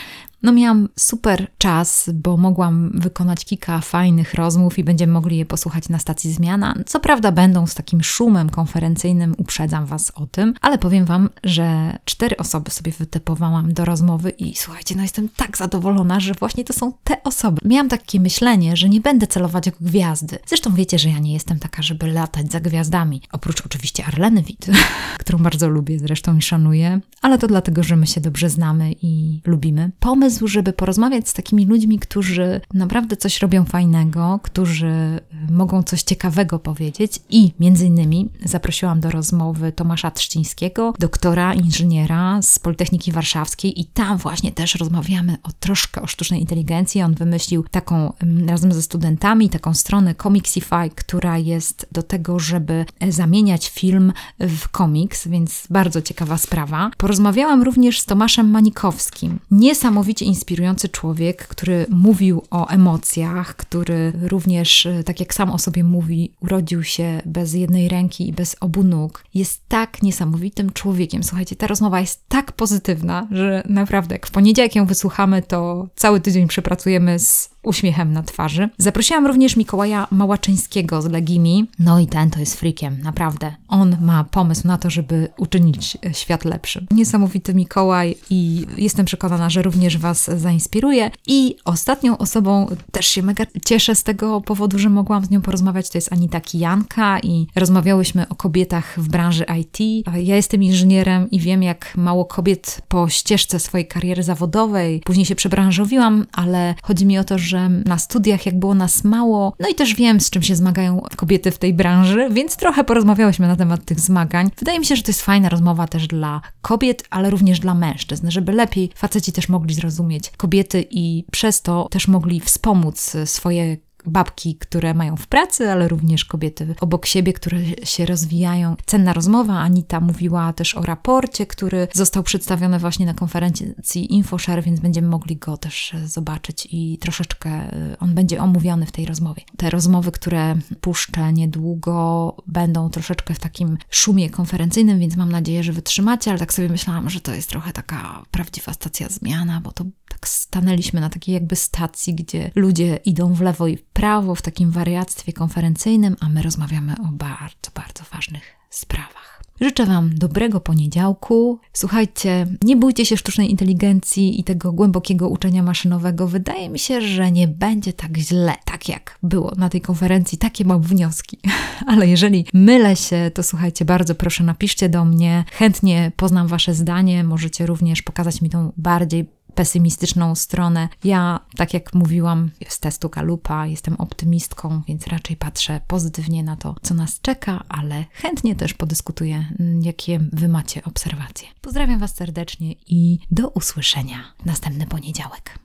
no 0.47 0.53
miałam 0.53 0.89
super 0.99 1.47
czas, 1.59 2.11
bo 2.15 2.37
mogłam 2.37 2.91
wykonać 2.95 3.45
kilka 3.45 3.81
fajnych 3.81 4.35
rozmów 4.35 4.79
i 4.79 4.85
będziemy 4.85 5.13
mogli 5.13 5.37
je 5.37 5.47
posłuchać 5.47 5.89
na 5.89 5.99
stacji 5.99 6.33
zmiana. 6.33 6.75
Co 6.87 7.01
prawda 7.01 7.33
będą 7.33 7.67
z 7.67 7.75
takim 7.75 8.03
szumem 8.03 8.51
konferencyjnym, 8.51 9.35
uprzedzam 9.39 9.87
Was 9.87 10.13
o 10.15 10.27
tym, 10.27 10.55
ale 10.61 10.79
powiem 10.79 11.05
Wam, 11.05 11.31
że 11.45 11.99
cztery 12.05 12.37
osoby 12.37 12.71
sobie 12.71 12.93
wytypowałam 12.93 13.73
do 13.73 13.85
rozmowy 13.85 14.31
i 14.31 14.57
słuchajcie, 14.57 14.95
no 14.97 15.03
jestem 15.03 15.29
tak 15.37 15.57
zadowolona, 15.57 16.21
że 16.21 16.35
właśnie 16.35 16.65
to 16.65 16.73
są 16.73 16.93
te 17.05 17.23
osoby. 17.23 17.61
Miałam 17.65 17.89
takie 17.89 18.21
myślenie, 18.21 18.77
że 18.77 18.89
nie 18.89 19.01
będę 19.01 19.27
celować 19.27 19.67
jako 19.67 19.79
gwiazdy. 19.81 20.39
Zresztą 20.47 20.75
wiecie, 20.75 20.99
że 20.99 21.09
ja 21.09 21.19
nie 21.19 21.33
jestem 21.33 21.59
taka, 21.59 21.83
żeby 21.83 22.13
latać 22.13 22.53
za 22.53 22.61
gwiazdami. 22.61 23.23
Oprócz 23.33 23.67
oczywiście 23.67 24.05
Arleny 24.05 24.43
Witt, 24.43 24.67
którą 25.19 25.39
bardzo 25.39 25.69
lubię 25.69 25.99
zresztą 25.99 26.37
i 26.37 26.43
szanuję, 26.43 27.01
ale 27.23 27.39
to 27.39 27.47
dlatego, 27.47 27.83
że 27.83 27.97
my 27.97 28.07
się 28.07 28.21
dobrze 28.21 28.51
znamy 28.51 28.93
i 29.03 29.41
lubimy. 29.47 29.91
Pomysł 30.01 30.36
pomysł, 30.37 30.53
żeby 30.53 30.73
porozmawiać 30.73 31.29
z 31.29 31.33
takimi 31.33 31.67
ludźmi, 31.67 31.99
którzy 31.99 32.61
naprawdę 32.75 33.17
coś 33.17 33.43
robią 33.43 33.65
fajnego, 33.65 34.41
którzy 34.43 35.21
mogą 35.51 35.83
coś 35.83 36.03
ciekawego 36.03 36.59
powiedzieć 36.59 37.21
i 37.31 37.53
między 37.61 37.87
innymi 37.87 38.29
zaprosiłam 38.45 39.01
do 39.01 39.11
rozmowy 39.11 39.73
Tomasza 39.73 40.11
Trzcińskiego, 40.11 40.95
doktora 40.99 41.55
inżyniera 41.55 42.43
z 42.43 42.59
Politechniki 42.59 43.13
Warszawskiej 43.13 43.81
i 43.81 43.85
tam 43.85 44.19
właśnie 44.19 44.53
też 44.53 44.75
rozmawiamy 44.75 45.37
o 45.43 45.53
troszkę 45.61 46.03
o 46.03 46.07
sztucznej 46.07 46.41
inteligencji. 46.41 47.03
On 47.03 47.15
wymyślił 47.15 47.65
taką 47.71 48.13
razem 48.47 48.73
ze 48.73 48.83
studentami 48.83 49.51
taką 49.51 49.75
stronę 49.75 50.15
Comixify, 50.15 50.91
która 50.95 51.39
jest 51.39 51.87
do 51.93 52.03
tego, 52.03 52.39
żeby 52.39 52.85
zamieniać 53.09 53.71
film 53.71 54.13
w 54.41 54.69
komiks, 54.69 55.29
więc 55.29 55.67
bardzo 55.71 56.03
ciekawa 56.03 56.39
sprawa. 56.39 56.91
Porozmawiałam 56.97 57.63
również 57.63 58.01
z 58.01 58.07
Tomaszem 58.07 58.51
Manikowskim. 58.51 59.39
Niesamowicie 59.51 60.16
inspirujący 60.25 60.89
człowiek, 60.89 61.49
który 61.49 61.87
mówił 61.91 62.43
o 62.51 62.69
emocjach, 62.69 63.57
który 63.57 64.13
również, 64.23 64.87
e, 64.87 65.05
tak 65.05 65.21
jak 65.21 65.35
sam 65.35 65.51
o 65.51 65.59
sobie 65.59 65.85
mówi, 65.85 66.33
urodził 66.41 66.85
się 66.85 67.23
bez 67.25 67.55
jednej 67.55 67.89
ręki 67.89 68.29
i 68.29 68.33
bez 68.33 68.57
obu 68.61 68.85
nóg. 68.85 69.25
Jest 69.35 69.69
tak 69.69 70.03
niesamowitym 70.03 70.73
człowiekiem. 70.73 71.23
Słuchajcie, 71.23 71.57
ta 71.57 71.67
rozmowa 71.67 72.01
jest 72.01 72.29
tak 72.29 72.53
pozytywna, 72.53 73.29
że 73.31 73.63
naprawdę, 73.69 74.15
jak 74.15 74.27
w 74.27 74.31
poniedziałek 74.31 74.77
ją 74.77 74.87
wysłuchamy, 74.87 75.43
to 75.43 75.89
cały 75.97 76.21
tydzień 76.21 76.49
przepracujemy 76.49 77.19
z 77.19 77.56
uśmiechem 77.67 78.13
na 78.13 78.23
twarzy. 78.23 78.69
Zaprosiłam 78.79 79.27
również 79.27 79.57
Mikołaja 79.57 80.07
Małaczyńskiego 80.11 81.03
z 81.03 81.07
Legimi. 81.07 81.67
No 81.79 82.01
i 82.01 82.07
ten 82.07 82.31
to 82.31 82.41
jest 82.41 82.57
frikiem, 82.57 82.99
naprawdę. 83.03 83.53
On 83.69 83.97
ma 84.01 84.25
pomysł 84.25 84.67
na 84.67 84.79
to, 84.79 84.91
żeby 84.91 85.29
uczynić 85.39 85.99
świat 86.13 86.45
lepszym. 86.45 86.87
Niesamowity 86.91 87.55
Mikołaj 87.55 88.17
i 88.31 88.67
jestem 88.77 89.07
przekonana, 89.07 89.51
że 89.51 89.63
również 89.63 89.99
Was 89.99 90.31
zainspiruje. 90.37 91.11
I 91.27 91.57
ostatnią 91.65 92.19
osobą 92.19 92.67
też 92.93 93.07
się 93.07 93.23
mega 93.23 93.45
cieszę 93.65 93.95
z 93.95 94.03
tego 94.03 94.41
powodu, 94.41 94.79
że 94.79 94.89
mogłam 94.89 95.25
z 95.25 95.31
nią 95.31 95.43
porozmawiać, 95.43 95.91
to 95.91 95.99
jest 95.99 96.13
Anita 96.13 96.41
Kijanka 96.41 97.21
i 97.21 97.47
rozmawiałyśmy 97.57 98.29
o 98.29 98.35
kobietach 98.35 98.95
w 99.01 99.09
branży 99.09 99.45
IT. 99.61 100.07
Ja 100.23 100.37
jestem 100.37 100.63
inżynierem 100.63 101.31
i 101.31 101.41
wiem, 101.41 101.63
jak 101.63 101.97
mało 101.97 102.25
kobiet 102.25 102.83
po 102.89 103.09
ścieżce 103.09 103.61
swojej 103.61 103.87
kariery 103.87 104.23
zawodowej. 104.23 105.01
Później 105.05 105.27
się 105.27 105.35
przebranżowiłam, 105.35 106.27
ale 106.33 106.75
chodzi 106.83 107.07
mi 107.07 107.19
o 107.19 107.25
to, 107.25 107.39
że 107.39 107.56
że 107.57 107.69
na 107.69 107.99
studiach 107.99 108.47
jak 108.47 108.59
było 108.59 108.75
nas 108.75 109.05
mało, 109.05 109.53
no 109.61 109.69
i 109.69 109.75
też 109.75 109.95
wiem, 109.95 110.21
z 110.21 110.31
czym 110.31 110.43
się 110.43 110.57
zmagają 110.57 111.03
kobiety 111.17 111.51
w 111.51 111.59
tej 111.59 111.75
branży, 111.75 112.29
więc 112.33 112.57
trochę 112.57 112.85
porozmawiałyśmy 112.85 113.49
na 113.49 113.57
temat 113.57 113.85
tych 113.85 114.01
zmagań. 114.01 114.51
Wydaje 114.59 114.79
mi 114.79 114.87
się, 114.87 114.97
że 114.97 115.03
to 115.03 115.11
jest 115.11 115.23
fajna 115.23 115.49
rozmowa 115.49 115.87
też 115.87 116.07
dla 116.07 116.41
kobiet, 116.63 117.05
ale 117.11 117.31
również 117.31 117.61
dla 117.61 117.75
mężczyzn, 117.75 118.31
żeby 118.31 118.53
lepiej 118.53 118.91
faceci 118.95 119.33
też 119.33 119.49
mogli 119.49 119.75
zrozumieć 119.75 120.31
kobiety 120.37 120.87
i 120.91 121.25
przez 121.31 121.63
to 121.63 121.89
też 121.91 122.09
mogli 122.09 122.41
wspomóc 122.41 123.17
swoje 123.25 123.77
babki, 124.11 124.57
które 124.57 124.95
mają 124.95 125.17
w 125.17 125.27
pracy, 125.27 125.71
ale 125.71 125.89
również 125.89 126.25
kobiety 126.25 126.75
obok 126.81 127.07
siebie, 127.07 127.33
które 127.33 127.59
się 127.85 128.07
rozwijają. 128.07 128.77
Cenna 128.87 129.13
rozmowa. 129.13 129.59
Anita 129.59 130.01
mówiła 130.01 130.53
też 130.53 130.75
o 130.75 130.83
raporcie, 130.83 131.47
który 131.47 131.89
został 131.93 132.23
przedstawiony 132.23 132.79
właśnie 132.79 133.07
na 133.07 133.15
konferencji 133.15 134.15
InfoShare, 134.15 134.63
więc 134.63 134.81
będziemy 134.81 135.09
mogli 135.09 135.37
go 135.37 135.57
też 135.57 135.93
zobaczyć 136.05 136.69
i 136.71 136.99
troszeczkę 136.99 137.75
y, 137.93 137.99
on 137.99 138.15
będzie 138.15 138.43
omówiony 138.43 138.87
w 138.87 138.93
tej 138.93 139.07
rozmowie. 139.07 139.43
Te 139.57 139.71
rozmowy, 139.71 140.13
które 140.13 140.57
puszczę 140.81 141.33
niedługo, 141.33 142.37
będą 142.47 142.91
troszeczkę 142.91 143.35
w 143.35 143.39
takim 143.39 143.79
szumie 143.91 144.31
konferencyjnym, 144.31 144.99
więc 144.99 145.17
mam 145.17 145.33
nadzieję, 145.33 145.63
że 145.63 145.73
wytrzymacie, 145.73 146.31
ale 146.31 146.41
tak 146.41 146.55
sobie 146.55 146.69
myślałam, 146.69 147.11
że 147.11 147.21
to 147.21 147.35
jest 147.35 147.51
trochę 147.51 147.73
taka 147.73 148.23
prawdziwa 148.31 148.73
stacja 148.73 149.09
zmiana, 149.09 149.61
bo 149.61 149.73
to 149.73 149.85
tak 150.09 150.29
stanęliśmy 150.29 151.01
na 151.01 151.11
takiej 151.11 151.33
jakby 151.33 151.57
stacji, 151.57 152.15
gdzie 152.15 152.51
ludzie 152.55 152.97
idą 153.05 153.35
w 153.35 153.41
lewo 153.41 153.67
i 153.67 153.77
w 153.77 153.83
prawo 153.97 154.35
w 154.35 154.43
takim 154.43 154.71
wariactwie 154.71 155.33
konferencyjnym, 155.33 156.17
a 156.21 156.29
my 156.29 156.43
rozmawiamy 156.43 156.93
o 156.93 157.13
bardzo, 157.13 157.71
bardzo 157.75 158.05
ważnych 158.13 158.43
sprawach. 158.71 159.43
Życzę 159.61 159.87
Wam 159.87 160.11
dobrego 160.15 160.61
poniedziałku. 160.61 161.59
Słuchajcie, 161.73 162.47
nie 162.63 162.77
bójcie 162.77 163.07
się 163.07 163.17
sztucznej 163.17 163.51
inteligencji 163.51 164.41
i 164.41 164.45
tego 164.45 164.73
głębokiego 164.73 165.29
uczenia 165.29 165.63
maszynowego. 165.63 166.29
Wydaje 166.29 166.69
mi 166.69 166.79
się, 166.79 167.01
że 167.01 167.33
nie 167.33 167.49
będzie 167.49 167.93
tak 167.93 168.17
źle, 168.17 168.55
tak 168.65 168.89
jak 168.89 169.19
było 169.23 169.53
na 169.57 169.69
tej 169.69 169.81
konferencji. 169.81 170.39
Takie 170.39 170.65
mam 170.65 170.83
wnioski. 170.83 171.39
Ale 171.93 172.09
jeżeli 172.09 172.47
mylę 172.55 172.97
się, 172.97 173.31
to 173.35 173.43
słuchajcie, 173.43 173.85
bardzo 173.85 174.15
proszę, 174.15 174.45
napiszcie 174.45 174.89
do 174.89 175.05
mnie. 175.05 175.45
Chętnie 175.53 176.13
poznam 176.17 176.47
Wasze 176.47 176.75
zdanie. 176.75 177.25
Możecie 177.25 177.67
również 177.67 178.03
pokazać 178.03 178.43
mi 178.43 178.51
tą 178.51 178.73
bardziej 178.77 179.36
pesymistyczną 179.57 180.35
stronę. 180.35 180.89
Ja, 181.05 181.41
tak 181.57 181.75
jak 181.75 181.95
mówiłam, 181.95 182.51
z 182.69 182.81
testu 182.81 183.09
Galupa 183.09 183.67
jestem 183.67 183.97
optymistką, 183.97 184.83
więc 184.89 185.07
raczej 185.07 185.37
patrzę 185.37 185.81
pozytywnie 185.87 186.43
na 186.43 186.57
to, 186.57 186.75
co 186.83 186.95
nas 186.95 187.21
czeka, 187.21 187.65
ale 187.69 188.05
chętnie 188.13 188.57
też 188.57 188.75
podyskutuję, 188.75 189.45
mm, 189.61 189.83
jakie 189.83 190.21
Wy 190.33 190.49
macie 190.49 190.85
obserwacje. 190.85 191.49
Pozdrawiam 191.61 191.99
Was 191.99 192.15
serdecznie 192.15 192.75
i 192.87 193.19
do 193.31 193.49
usłyszenia 193.49 194.25
następny 194.45 194.87
poniedziałek. 194.87 195.59